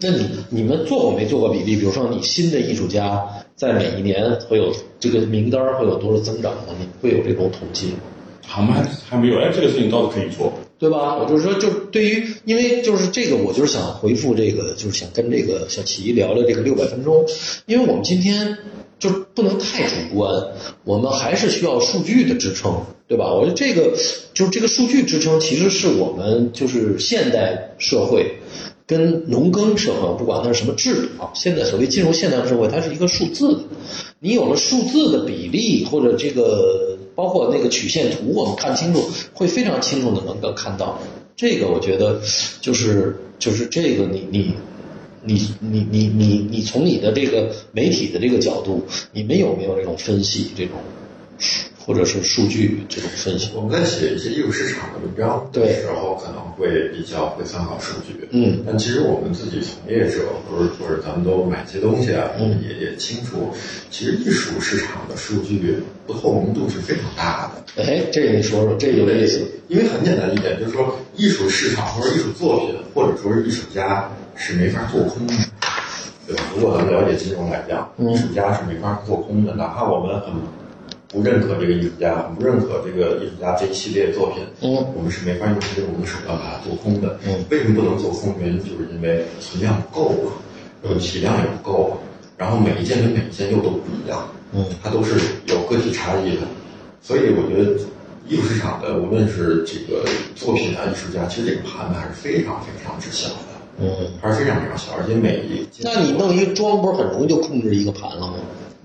[0.00, 1.76] 那你你们做过没做过比例？
[1.76, 3.22] 比如说你新的艺术家
[3.54, 6.74] 在每一年会有这个名单会有多少增长吗？
[6.78, 7.98] 你会有这种统计吗？
[8.46, 8.82] 好吗？
[9.08, 10.52] 还没有，哎，这个事情倒是可以做，
[10.82, 11.16] 对吧？
[11.16, 17.24] 我就是说，就对于，因为就是这个，我就是想回复这个，就是想跟这个小齐聊聊这个六百分钟，
[17.66, 18.58] 因为我们今天。
[19.02, 20.30] 就不能太主观，
[20.84, 23.34] 我们还是需要数据的支撑，对吧？
[23.34, 23.96] 我觉得这个
[24.32, 28.36] 就是这个数据支撑，其实是我们就是现代社会
[28.86, 33.60] 跟农耕社会，不管它是什么制度啊，现在所谓进入现代社会，它是一个数字的。
[34.20, 36.91] 你有了数字的比例或者这个
[37.22, 40.98] 包括那个曲线图，我们看清楚，会非常清楚的能够看到。
[41.36, 42.20] 这个我觉得
[42.60, 44.54] 就是就是这个你你。
[45.24, 50.74] 你你你你你从你的这个媒体的这个角度，你们有没有这种分析这种，
[51.84, 53.50] 或者是数据这种分析？
[53.54, 58.28] 我们在写一些艺术市场的文章的时候，可能会比较会参考数据。
[58.30, 63.50] 嗯，但其实我们自己从业者，或者或者咱们都买些东西啊，也也清楚，
[63.90, 67.82] 其实艺术市场的数据不透明度是非常大的。
[67.82, 69.46] 哎，这个你说说，这有意思。
[69.68, 74.10] 因为很简单一点，就是说艺术市场或者艺术作品，或者说是艺术家。
[74.34, 75.34] 是没法做空的，
[76.26, 76.42] 对吧？
[76.56, 79.54] 如果咱们了解金融来讲，艺术家是没法做空的。
[79.54, 80.32] 哪怕我们很
[81.12, 87.18] 不认可这个艺术家，不认可这个艺术家这一系列作品，嗯，我们是没法用这种的手段把它做空的。
[87.26, 88.34] 嗯，为什么不能做空？
[88.40, 90.32] 原因就是因为存量不够了，
[90.82, 91.98] 呃，体量也不够，
[92.38, 96.42] 然后每一件跟每一件又都不一样，嗯，它都是有个体差异的。
[97.02, 97.78] 所以我觉得
[98.26, 103.52] 艺术市场的无论是这个作品啊，艺术家，其实这个盘子还是非常非常之小的。
[103.78, 103.88] 嗯，
[104.20, 108.34] 还是非常非常小，而且每一那你弄一个桩，不是很容易就控制一个盘了吗？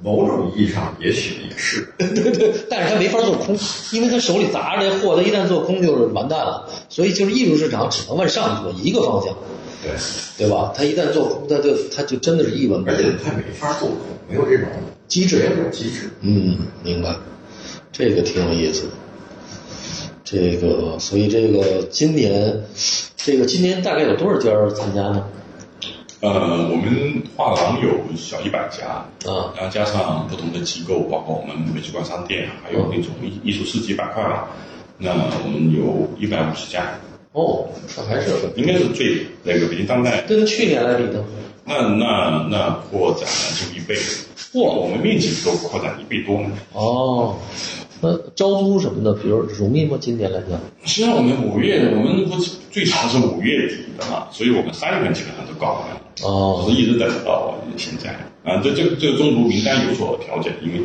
[0.02, 1.94] 某种意义上，也许也是。
[1.98, 3.58] 对对，但是他没法做空，
[3.92, 6.70] 因为他手里砸着这货，他一旦做空就是完蛋了。
[6.90, 9.36] 所以就是艺术市场只能往上做一个方向。
[9.84, 9.92] 对，
[10.38, 10.74] 对吧？
[10.76, 12.96] 他一旦做空，他就他就真的是一文不值。
[12.96, 13.98] 而且他没法做空，
[14.30, 14.68] 没有这种
[15.08, 16.10] 机制，没有这种机制。
[16.22, 17.16] 嗯，明白。
[17.92, 18.90] 这个挺有意思的。
[20.24, 22.64] 这个，所以这个今年。
[23.20, 25.26] 这个今年大概有多少家参加呢？
[26.20, 34.46] 呃，我们画廊有小一百家，啊，然后加上不同的机构，包括我们美术馆商店，还有那种艺艺术市集板块嘛，
[34.98, 36.86] 那我们有一百五十家。
[37.34, 40.24] 哦，那还是应该是最那个北京当代。
[40.24, 41.24] 跟去年来比呢？
[41.66, 43.96] 那那那扩展了就一倍，
[44.54, 46.50] 哇，我们面积都扩展一倍多呢。
[46.74, 47.36] 哦。
[48.02, 49.98] 那招租什么的，比如容易吗？
[50.00, 52.38] 今年来讲，实际上我们五月，我们不
[52.72, 56.02] 最长是五月底的嘛，所以我们三月份基本上都搞完了。
[56.24, 58.10] 哦，是一直等到现在
[58.44, 58.62] 啊。
[58.64, 60.82] 这这这个中途名单有所调整，因为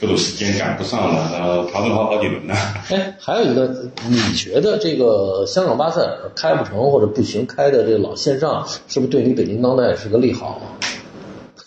[0.00, 2.54] 各种时间赶不上了，然后调整好好几轮呢。
[2.90, 10.60] 哎，还有一个，你觉得这个香港巴塞尔开不成或者不行开的这个老线上，是不是对你北京当代是个利好？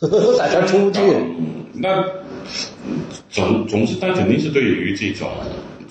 [0.37, 0.99] 大家出不去。
[0.99, 2.03] 嗯，那。
[3.29, 5.29] 总总是，但肯定是对于这种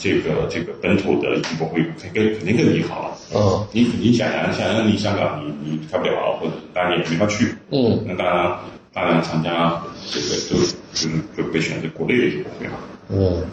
[0.02, 3.16] 这个这个本土的艺博会肯定肯定更利好了。
[3.32, 7.54] 嗯，你你想想，想你香港，你你开不了，或者当然也没法去。
[7.70, 8.58] 嗯，那当然，
[8.92, 9.80] 大量厂家
[10.10, 10.56] 这个就
[10.92, 12.72] 就就被选择国内的艺博会了。
[13.10, 13.44] 嗯。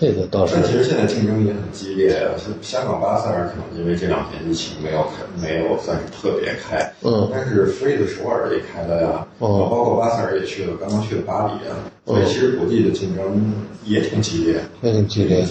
[0.00, 2.10] 这个倒是，但其实现在竞争也很激烈。
[2.38, 6.78] 像香港巴塞尔可能因为这两年疫情没有开，没有算是特别开。
[7.02, 7.28] 嗯。
[7.32, 11.74] 但是飞的首尔也开了呀，哦，包括巴塞尔也去了，刚刚去了巴黎啊。
[12.06, 13.52] 所以其实国际的竞争
[13.84, 15.44] 也挺激烈，也挺激烈。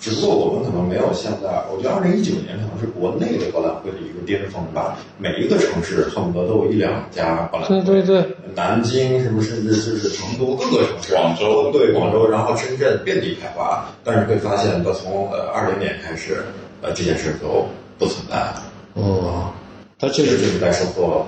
[0.00, 4.96] 只不过我们可能没有现在，我觉得二零一九年可能是国内的博览会的一个巅峰吧。
[5.18, 7.80] 每一个城市恨不得都有一两家博览会。
[7.82, 8.36] 对对对。
[8.54, 11.12] 南京是不是甚至就是成都各个城市？
[11.14, 13.84] 广州对广州，然后深圳遍地开花。
[14.02, 16.42] 但是会发现，到从呃二零年开始，
[16.80, 17.66] 呃这件事都
[17.98, 18.62] 不存在了。
[18.94, 19.50] 哦，
[19.98, 21.26] 它确实就是在收获了。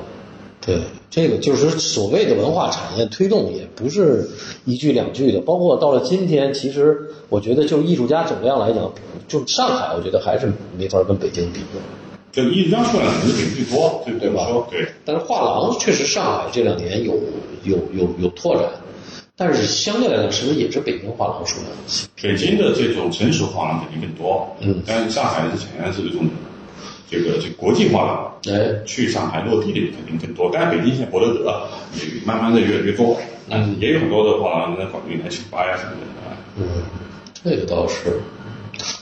[0.60, 0.80] 对。
[1.10, 4.30] 这个就是所谓的文化产业推动，也不是
[4.64, 5.40] 一句两句的。
[5.40, 6.96] 包括到了今天，其实
[7.28, 8.92] 我觉得，就艺术家总量来讲，
[9.26, 11.80] 就上海，我觉得还是没法跟北京比的。
[12.30, 14.46] 就艺术家数量肯定比最多，对对吧？
[14.70, 14.86] 对。
[15.04, 17.18] 但是画廊确实上海这两年有
[17.64, 18.70] 有有有拓展，
[19.36, 21.72] 但是相对来讲，是不是也是北京画廊数量？
[22.22, 26.20] 北京的这种成熟画廊肯定更多，嗯，但是上海是显然是这种。
[27.10, 30.48] 这个这国际化了，哎，去上海落地的肯定更多。
[30.52, 36.36] 但是北京现在博德德也慢慢的越来越多，嗯，也有很多的话那广东来去发呀什么的啊。
[36.56, 36.64] 嗯，
[37.42, 38.20] 这个倒是。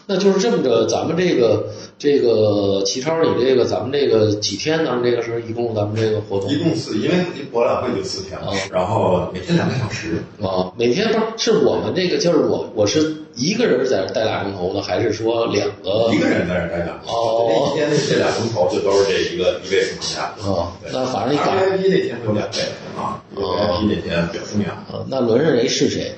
[0.07, 1.66] 那就是这么着，咱们这个
[1.99, 4.85] 这个齐超，你这个咱们这个几天？
[4.85, 6.51] 咱们这个是一共咱们这个活动？
[6.51, 7.16] 一共四，因为
[7.53, 10.22] 博览会就四天了，然后每天两个小时。
[10.41, 16.11] 啊，每天不是是我们这个，就是我我是一个人在这带俩钟头呢，还是说两个？
[16.14, 17.14] 一个人在这带俩钟头。
[17.14, 17.70] 哦。
[17.72, 20.22] 一天那些俩钟头就都是这一个一位数下。
[20.41, 21.59] 啊，那反正你赶。
[21.59, 22.62] VIP 那天会有两位
[22.97, 24.72] 啊，VIP 那天比较重要。
[24.72, 26.12] 啊，那轮着谁是谁？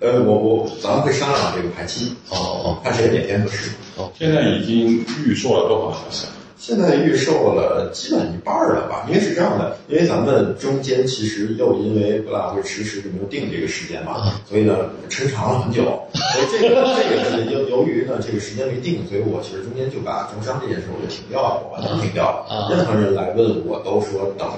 [0.00, 3.72] 呃，我我咱们会商量这个排期哦哦，看谁哪天合适。
[3.96, 6.26] 哦，现在已经预售了多少小时？
[6.56, 9.04] 现在预售了基本一半了吧？
[9.08, 15.82] 因为是这样的，因为咱们中间其实又因为博览会迟迟就没有定这个时间嘛，所以呢抻长了很久。
[16.14, 22.68] 所以这个这个是由由于呢这个时间没定，所以我其实中间就把招商这件事我就停掉了，我完全停掉了。
[22.70, 24.48] 任何人来问我都说等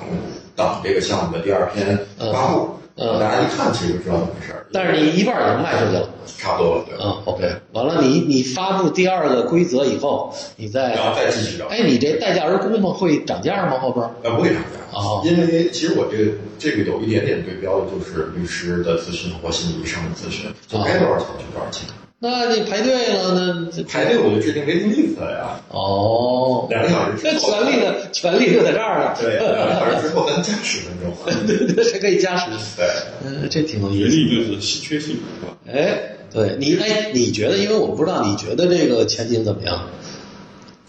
[0.54, 1.98] 等这个项目的第二篇
[2.30, 2.68] 发布。
[2.96, 4.66] 嗯，大家一看其实就知道怎么回事儿。
[4.72, 6.84] 但是你一半已经卖出去了，差不多了。
[6.86, 11.66] 对嗯，OK，完了，你你发布第二个规则以后，你再然后再继续涨。
[11.68, 12.90] 哎，你这待价而沽吗？
[12.92, 13.78] 会涨价吗？
[13.78, 14.04] 后边？
[14.22, 21.88] 呃，不会涨价啊，因为其实我这个这个有一点点对标的就是律师的咨询或心理医生的咨询，就该多少钱就多少钱。
[22.22, 25.58] 那你排队了，那排队我就制定 waiting list 了呀。
[25.70, 27.18] 哦，两个小时。
[27.24, 27.94] 那权利呢？
[28.12, 29.14] 权利就在这儿呢。
[29.18, 31.46] 对，两个小时之后咱 加十分钟。
[31.46, 32.50] 对对，还可以加时。
[32.76, 32.86] 对，
[33.24, 34.10] 嗯，这挺有意思。
[34.10, 35.56] 权利就是稀缺性，是吧？
[35.66, 37.56] 哎，对你，哎，你觉得？
[37.56, 39.88] 因为我不知道，你觉得这个前景怎么样？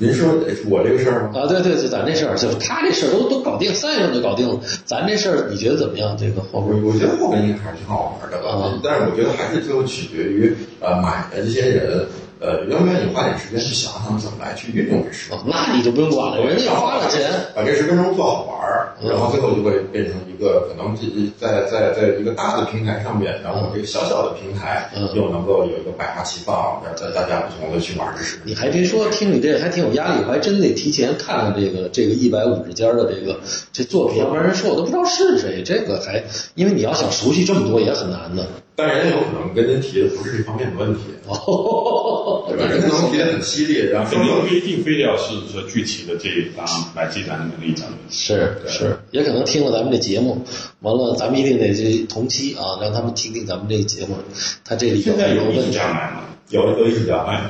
[0.02, 0.28] 您说
[0.68, 1.41] 我这个事儿吗？
[1.41, 4.60] 啊，对对，就咱这事儿，就他这事儿都都搞定，三月份就搞定了。
[4.84, 6.18] 咱这事儿你觉得怎么样？
[6.20, 8.74] 这个后边，我觉得后边应该还是挺好玩的吧。
[8.84, 12.08] 但是我觉得还是最后取决于呃买的这些人。
[12.43, 15.49] 呃，愿不愿意花点时间去想想怎么来去运用这十分钟？
[15.54, 18.71] 那你就不用管了，人家花了钱，把这十分钟做好玩儿，
[19.04, 20.95] 然后最后就会变成一个可能
[21.39, 28.52] 在在在一个大的平台上面，然后这个小小的平台又能够有一个百花齐放，让大家不同的去玩这十分钟。
[28.52, 33.39] 你还别说，听你这还挺有压力，我还真得提前看看这个这个一百五十家的这个
[33.74, 35.64] 这作品，要不然人说我都不知道是谁。
[35.64, 36.24] 这个还
[36.56, 38.45] 因为你要想熟悉这么多也很难的。
[38.76, 41.02] 但人家有可能跟您提的不是这方面的问题，
[42.48, 42.66] 对吧？
[42.66, 46.66] 人可能提的很犀利，然后肯定不一定非得要是说具体的这一单
[46.96, 47.76] 买这单的能力
[48.10, 50.42] 是是，也可能听了咱们这节目，
[50.80, 54.18] 完了咱们一定得这同期啊，让他们听听咱们这个节目，
[54.64, 56.22] 他这里现在有艺术家买吗？
[56.50, 57.42] 有有艺术家买，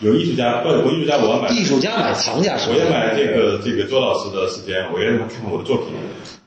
[0.00, 0.68] 有艺术家不？
[0.68, 5.86] 我艺术家我买，艺术家买藏家我也买这个这个周老师的时间，我也让他看看我的作品。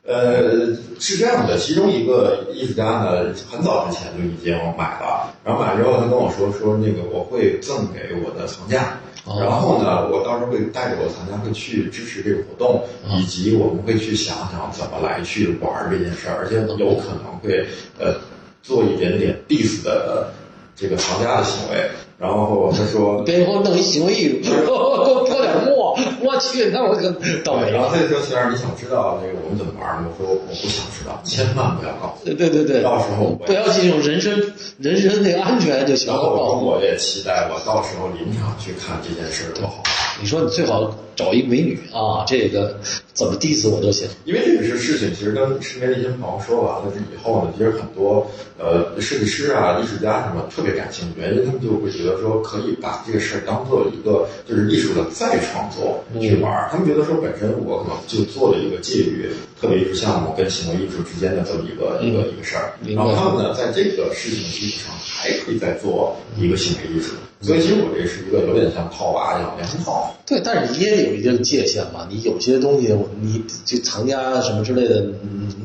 [0.03, 8.97] 呃，是这样的，其中一个艺术家呢，很早之前就已经买了，然后买了之后，他跟我说说那个我会赠给我的藏家，
[9.39, 12.83] 然后呢，我到时候会带着我的藏家会去支持这个活动，
[13.15, 17.67] 以及我们会去想想怎么来去玩这件事儿，而且有可能会
[17.99, 18.15] 呃
[18.63, 20.33] 做一点点 diss 的
[20.75, 21.89] 这个藏家的行为。
[22.21, 27.09] 然后他说：“别给我弄一行为艺术， 给我泼点墨，我去，那我就
[27.43, 34.39] 倒霉了。”然后他就说：“虽然你想知道这个我们怎么玩吗？”我说：“我不想知道，千万不要告诉。”对对对对，到时候不要进入人身
[34.77, 36.21] 人身那个安全就行了。
[36.21, 39.81] 我也期待我到时候临场去看这件事多好。
[40.21, 42.79] 你说你最好找一个美女啊，这个
[43.13, 44.07] 怎么 diss 我都行。
[44.25, 56.69] 因为这个是事情，其实跟身边的一些朋友说完了以后呢，其实很多呃设计师啊、艺术家什么特别感兴趣，因为他们就会觉得说可以把这个事儿当做一个就是艺术的再创作去玩儿。
[56.71, 67.13] 他们觉得说本身我可能就做了一个介于特别艺术项目跟行为艺术之间的这么一个一个一个事儿，然后他们呢在这个事情基础上还可以再做一个行为艺术。
[67.41, 70.15] 所以其实我这是一个有点像套娃一样两套。
[70.31, 72.07] 对，但是你也有一定界限嘛。
[72.09, 75.05] 你有些东西，你这藏家什么之类的，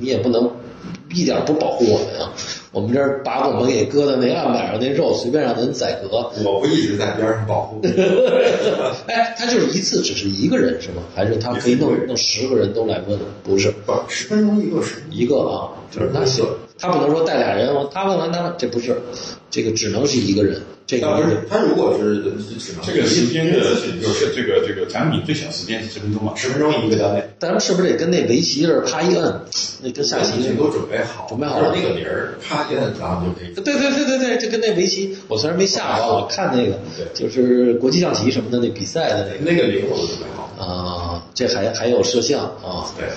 [0.01, 0.51] 你也不能
[1.15, 2.33] 一点不保护我们啊。
[2.73, 6.33] 我们这儿把我们给搁在那案板上，那肉随便让人宰割。
[6.45, 7.81] 我不一直在边上保护。
[9.07, 11.03] 哎，他就是一次只是一个人是吗？
[11.15, 13.17] 还是他可以弄弄十个人都来问？
[13.45, 16.45] 不是，不，十分钟一个是一个啊，就是那行，
[16.79, 18.97] 他不能说带俩人，他问完他这不是，
[19.51, 20.61] 这个只能是一个人。
[20.87, 22.23] 这个不是，他如果是
[22.85, 23.59] 这个时间的，
[24.01, 26.33] 就是这个这个产品最小时间是十分钟嘛？
[26.37, 27.29] 十分钟一个单位。
[27.41, 29.41] 咱们是不是得跟那围棋似的，啪一摁，
[29.83, 33.53] 那跟下棋都准备好，准备好了那个铃儿，啪一摁，然后就可以。
[33.53, 36.79] 对对对对对，就跟那围棋，我虽然没下过，我看那个，
[37.13, 39.51] 就是国际象棋什么的那比赛的那个。
[39.51, 40.65] 那个铃我都准备好。
[40.65, 42.87] 啊，这还还有摄像啊？
[42.97, 43.09] 对，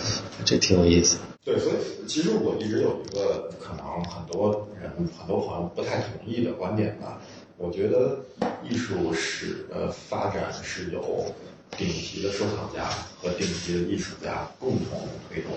[0.44, 1.18] 这挺有意思。
[1.46, 7.22] 对，所以其实我一直有一个可能很多人很多朋友不太同意的观点吧。
[7.58, 8.20] 我觉得
[8.64, 11.26] 艺术史的发展是由
[11.72, 12.90] 顶级的收藏家
[13.22, 15.52] 和顶级的艺术家共同推动。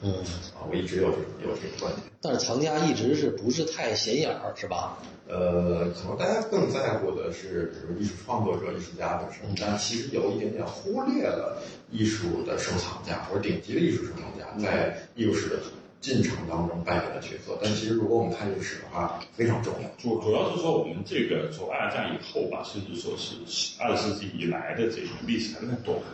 [0.00, 0.12] 嗯，
[0.54, 2.04] 啊，我一直有这种有这个观点。
[2.20, 4.96] 但是藏家一直是不是太显眼儿，是吧？
[5.26, 11.60] 呃，可能大家更在乎的是，比如艺术创作者、艺术家本身，但其实有一点点忽略了
[11.90, 15.56] 艺术的收藏家或者顶级的艺术收藏家在艺术史的。
[16.00, 19.88] 进程当中扮演的角色，但其实如果我们看历史的话，非常重要。
[19.98, 23.34] 主主要是说我们这个从二战以后吧，甚至说是
[23.80, 26.04] 二十世纪以来的这种历史还是很短的。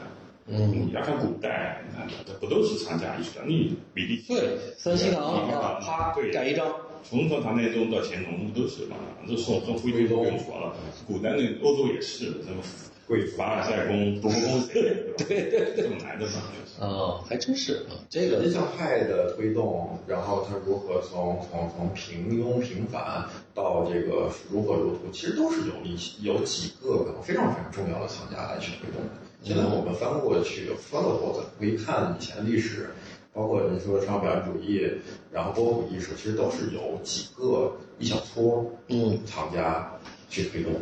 [0.46, 3.44] 嗯，你要看古代，你看这不都是参加艺术的？
[3.44, 6.66] 你比利对，三希堂啊，啪盖一张。
[7.08, 8.96] 从从唐太宗到乾隆，都是嘛？
[9.28, 10.74] 这宋宋徽宗都不用说了。
[11.06, 12.62] 古代那欧洲也是，什么
[13.06, 14.72] 贵凡尔赛宫多功谁？
[15.18, 16.42] 对 对对，这么来的嘛？
[16.80, 23.24] 啊，还真是啊，这个印象派的推动，然后他如何从从从平庸平凡
[23.54, 29.10] 到这个如火如荼，其实都是有一有几个非常非常重要的藏家来去推动的。
[29.42, 32.88] 现在我们翻过去翻过头再回看以前的历史，
[33.34, 34.88] 包括你说上表演主义，
[35.32, 39.92] 然后波普艺术，其实都是有几个一小撮嗯藏家
[40.30, 40.80] 去推动的。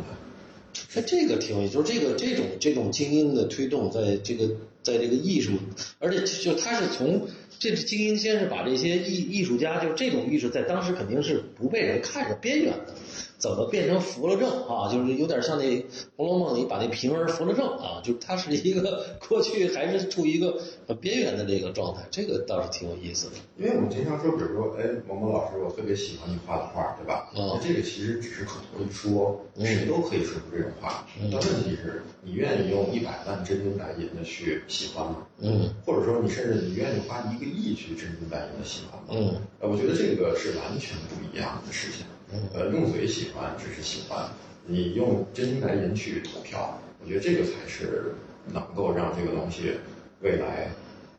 [0.95, 4.47] 哎，这个挺有意思，就是这个这种这种精英的推动，在这个
[4.83, 5.53] 在这个艺术，
[5.99, 7.27] 而且就他是从
[7.57, 12.93] 这精英先是把这些艺艺术家，就是这种艺术在当时肯定是不被人看着边缘的，
[13.37, 14.91] 怎么变成扶了正啊？
[14.91, 15.63] 就是有点像那
[16.17, 23.35] 《红楼梦》里把那平儿扶了正啊，就他是一个过去还是处于一个很边缘的这个状态，这个倒是挺有意思的。
[23.57, 27.31] 因为我们经常说，比如说，哎，某某老师，我特别喜欢你画的画，对吧？
[27.33, 31.07] 嗯这个其实只是口头一说，谁都可以说出这种话。
[31.31, 35.25] 但问题是，你愿意用一百万真金白银的去喜欢吗？
[35.39, 39.07] 嗯，或者说，你甚至你愿意花一个亿去真金白银的喜欢吗？
[39.11, 42.05] 嗯，呃，我觉得这个是完全不一样的事情。
[42.31, 44.27] 嗯呃，用嘴喜欢只是喜欢，
[44.65, 48.15] 你用真金白银去投票，我觉得这个才是
[48.51, 49.73] 能够让这个东西
[50.21, 50.71] 未来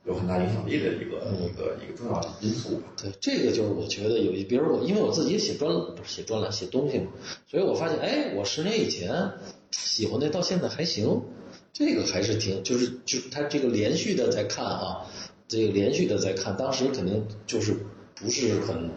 [0.05, 2.89] 有很大影响力的一个、嗯一个一个重要的因素吧。
[3.01, 7.07] 对，这个就是我觉得有一，比如我，因为我自己写专不是写专栏写东西嘛，
[7.47, 9.30] 所以我发现，哎，我十年以前
[9.70, 11.22] 喜欢的到现在还行，
[11.72, 15.07] 这个还是挺，就是就是他这个连续的在看啊，
[15.47, 17.76] 这个连续的在看，当时肯定就是
[18.16, 18.91] 不是很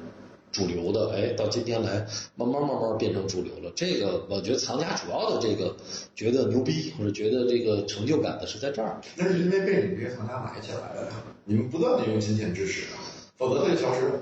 [0.57, 3.71] 主流的，哎，到今天来慢慢慢慢变成主流了。
[3.75, 5.75] 这个我觉得藏家主要的这个
[6.15, 8.99] 觉得牛逼或者觉得这个成就感的是在这儿。
[9.15, 11.11] 那是因为被你们这些藏家买起来了呀，
[11.45, 12.97] 你们不断的用金钱支持啊，
[13.37, 14.13] 否则它就消失了。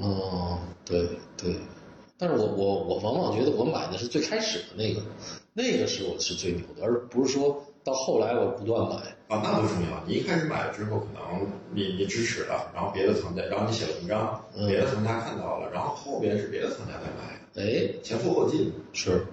[0.00, 1.08] 哦，对
[1.38, 1.54] 对，
[2.18, 5.00] 但是我我我往往觉得我买的是最开始的那个，
[5.54, 8.96] 那个是我是最牛的，而不是说到后来我不断买。
[9.26, 10.02] 啊，那不重要。
[10.06, 18.72] 你一开始买了之后，可能你你支持了，然后别的藏家，然后你写了文章，嗯别的藏家看到了，然后后边是别的藏家在买，哎，前赴后继。
[18.92, 19.24] 是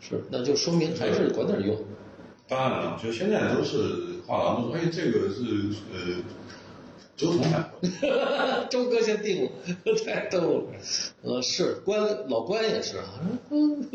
[0.00, 1.76] 是，那就说明还是管点用。
[2.46, 3.78] 当然了，就现在都是
[4.26, 5.42] 画廊都说，哎，这个是
[5.92, 5.98] 呃
[7.16, 7.70] 周彤买的，
[8.70, 9.50] 周哥先定了，
[10.04, 10.64] 太逗了。
[11.22, 13.04] 呃，是关老关也是啊，
[13.50, 13.82] 嗯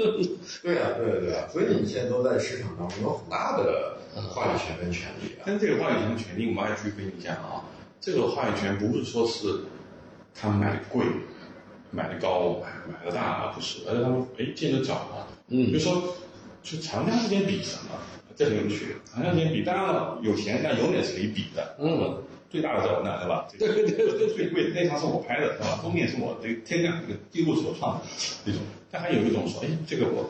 [0.63, 3.97] 对啊，对啊，对啊，所以你现在都在市场当中有很大的
[4.29, 5.43] 话语权跟权利啊。
[5.45, 7.65] 但这个话语权权利，我们还区分一下啊。
[8.01, 9.61] 这个话语权不是说是
[10.33, 11.05] 他们买的贵，
[11.91, 15.27] 买的高，买买的大，不是，而是他们哎见得早啊。
[15.49, 16.15] 嗯就说
[16.61, 17.91] 就长江之间比什么，
[18.35, 18.95] 这很有趣。
[19.11, 21.75] 长江之间比，当然了，有钱但永远是可以比的。
[21.79, 23.47] 嗯，最大的在我那，对吧？
[23.57, 25.79] 对对对，最贵的那张是我拍的，是吧？
[25.81, 28.01] 封面是我这个天亮，这个记录是我创的，
[28.45, 28.61] 那种。
[28.91, 30.29] 但还有一种说，哎，这个我，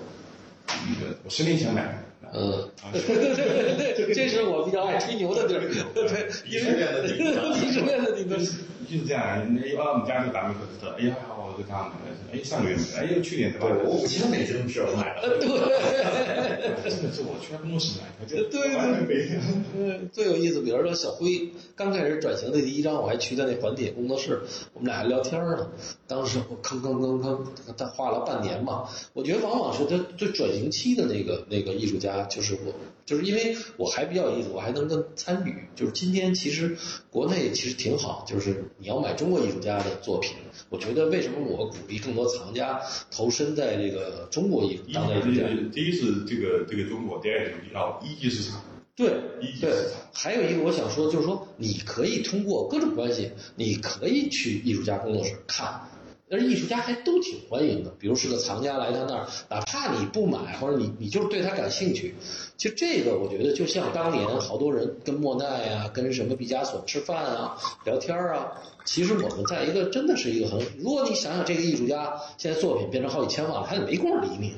[0.67, 1.93] 那个我十年前买的。
[2.31, 5.61] 嗯啊，对对对对对，这是我比较爱吹牛的地儿。
[5.95, 6.05] 对，
[6.45, 8.39] 鄙视链的顶端鄙视链的顶端。
[8.39, 9.45] 就是这样，哎，
[9.77, 13.67] 我们家就打米克斯特，哎呀，我这刚买的，哎，上个月买的，哎，又去年对吧？
[13.67, 15.37] 对，我五千美金是我买的。
[15.39, 15.47] 对，
[16.89, 19.29] 真的是我去他工作室买的，就对对完全没
[19.75, 24.41] 嗯， 最有意思，比如说小辉刚开始转型的第一张，我还去他那环铁工作室，
[24.73, 25.69] 我们俩还聊天呢。
[26.07, 27.39] 当时我吭吭吭吭，
[27.77, 28.87] 他画了半年嘛。
[29.13, 32.73] 我觉得往往是他最转型期的那个那个艺术家，就是我，
[33.09, 35.55] 就是因为我还比较有意思，我还能跟参与。
[35.75, 36.77] 就是今天其实
[37.09, 40.35] 国内其实挺好，就是你要买中国艺术家的作品，
[40.69, 42.79] 我觉得为什么我鼓励更多藏家
[43.09, 45.47] 投身在这个中国艺术当代艺术家？
[45.73, 48.61] 第一是这个这个中国，第二个要一级市场。
[48.95, 49.09] 对
[49.41, 55.88] 一级对市场，还有一个我想说，就是说你可以通过各种关系，你可以去艺术家工作室看，
[56.31, 57.91] 而艺术家还都挺欢迎的。
[57.99, 62.15] 比如是个藏家来他那儿，哪怕你不买，或者你你就是对他感兴趣，
[62.57, 68.51] 其实这个我觉得就像当年好多人跟莫奈啊，跟什么毕加索吃饭啊、聊天啊，
[68.85, 74.53] 其实我们在一个真的是一个很，如果你想想这个艺术家现在作品变成好几千万了，他也没工夫理你。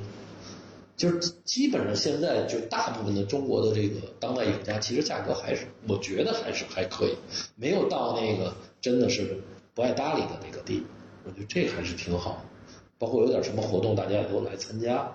[0.94, 7.16] 就是基本上现在就大部分的中国的这个当代艺术家，其实价格还是我觉得还是还可以，
[7.56, 9.42] 没有到那个真的是
[9.74, 10.84] 不爱搭理的那个地步。
[11.24, 12.44] 我觉得这还是挺好，
[12.98, 15.10] 包括有点什么活动，大家也都来参加，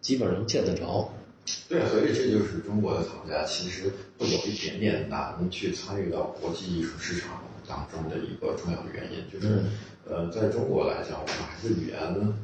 [0.00, 1.12] 基本上见得着。
[1.68, 9.64] 对，所以这就是中国的藏家其实会有一点点难去参与到国际艺术市场当中的一个重要的原因，就是、
[10.10, 11.98] 呃，在中国来讲，我们还是语言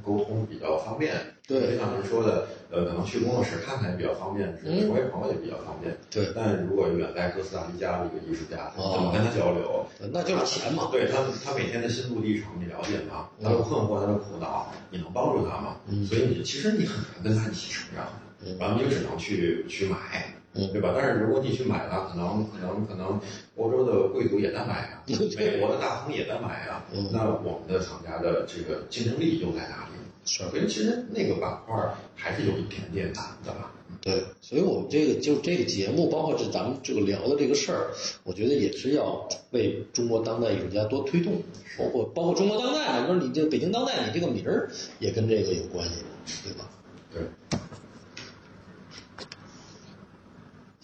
[0.05, 1.15] 沟通比较方便。
[1.47, 5.95] 对就像您说的，呃，可能去工作室看看也比较方便，嗯成为朋友也比较方便。
[6.11, 9.85] 对但如果远在哥斯达黎加的一个艺术家，哦怎么跟他交流？
[10.13, 13.29] 那就是钱嘛对他，他每天的心路历程你了解吗？
[13.43, 15.77] 他的困惑，他的苦恼，你能帮助他吗？
[15.89, 18.57] 嗯所以你其实你很难跟他一起成长的。
[18.59, 20.95] 然后你就只能去去买，嗯，对吧？
[20.97, 23.21] 但是如果你去买了，可能可能可能
[23.57, 25.03] 欧洲的贵族也在买啊，
[25.37, 29.95] 美国的大亨也在买啊，那我们的厂家的这个竞争力又在哪里？
[30.25, 31.75] 是，所以其实那个板块
[32.15, 33.71] 还是有一点点难的吧。
[34.01, 37.91] 对，所以我们这个就这个节目，包括这咱们这个聊的这个事儿，
[38.23, 41.43] 我觉得也是要为中国当代艺术家多推动，
[41.79, 46.03] 包括包括中国当代嘛，你说你这北京当代，你这个名儿也跟这个有关系，
[46.45, 46.71] 对吧？
[47.13, 47.23] 对。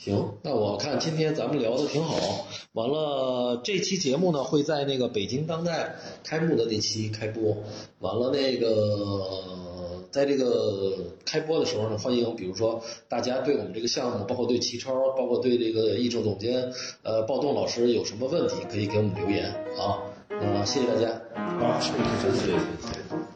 [0.03, 2.47] 行，那我看今天咱们聊的挺好。
[2.73, 5.95] 完了，这期节目呢会在那个北京当代
[6.25, 7.55] 开幕的那期开播。
[7.99, 10.97] 完了，那个在这个
[11.27, 12.81] 开播的时候呢，欢迎比如说
[13.11, 16.73] 大家对我们这个项目，包括对齐超，包括对这个艺术总监
[17.03, 20.01] 呃暴动老师有什么问题，可以给我们留言啊。
[20.31, 21.21] 那谢谢大家。
[21.59, 23.30] 好，谢谢，谢谢。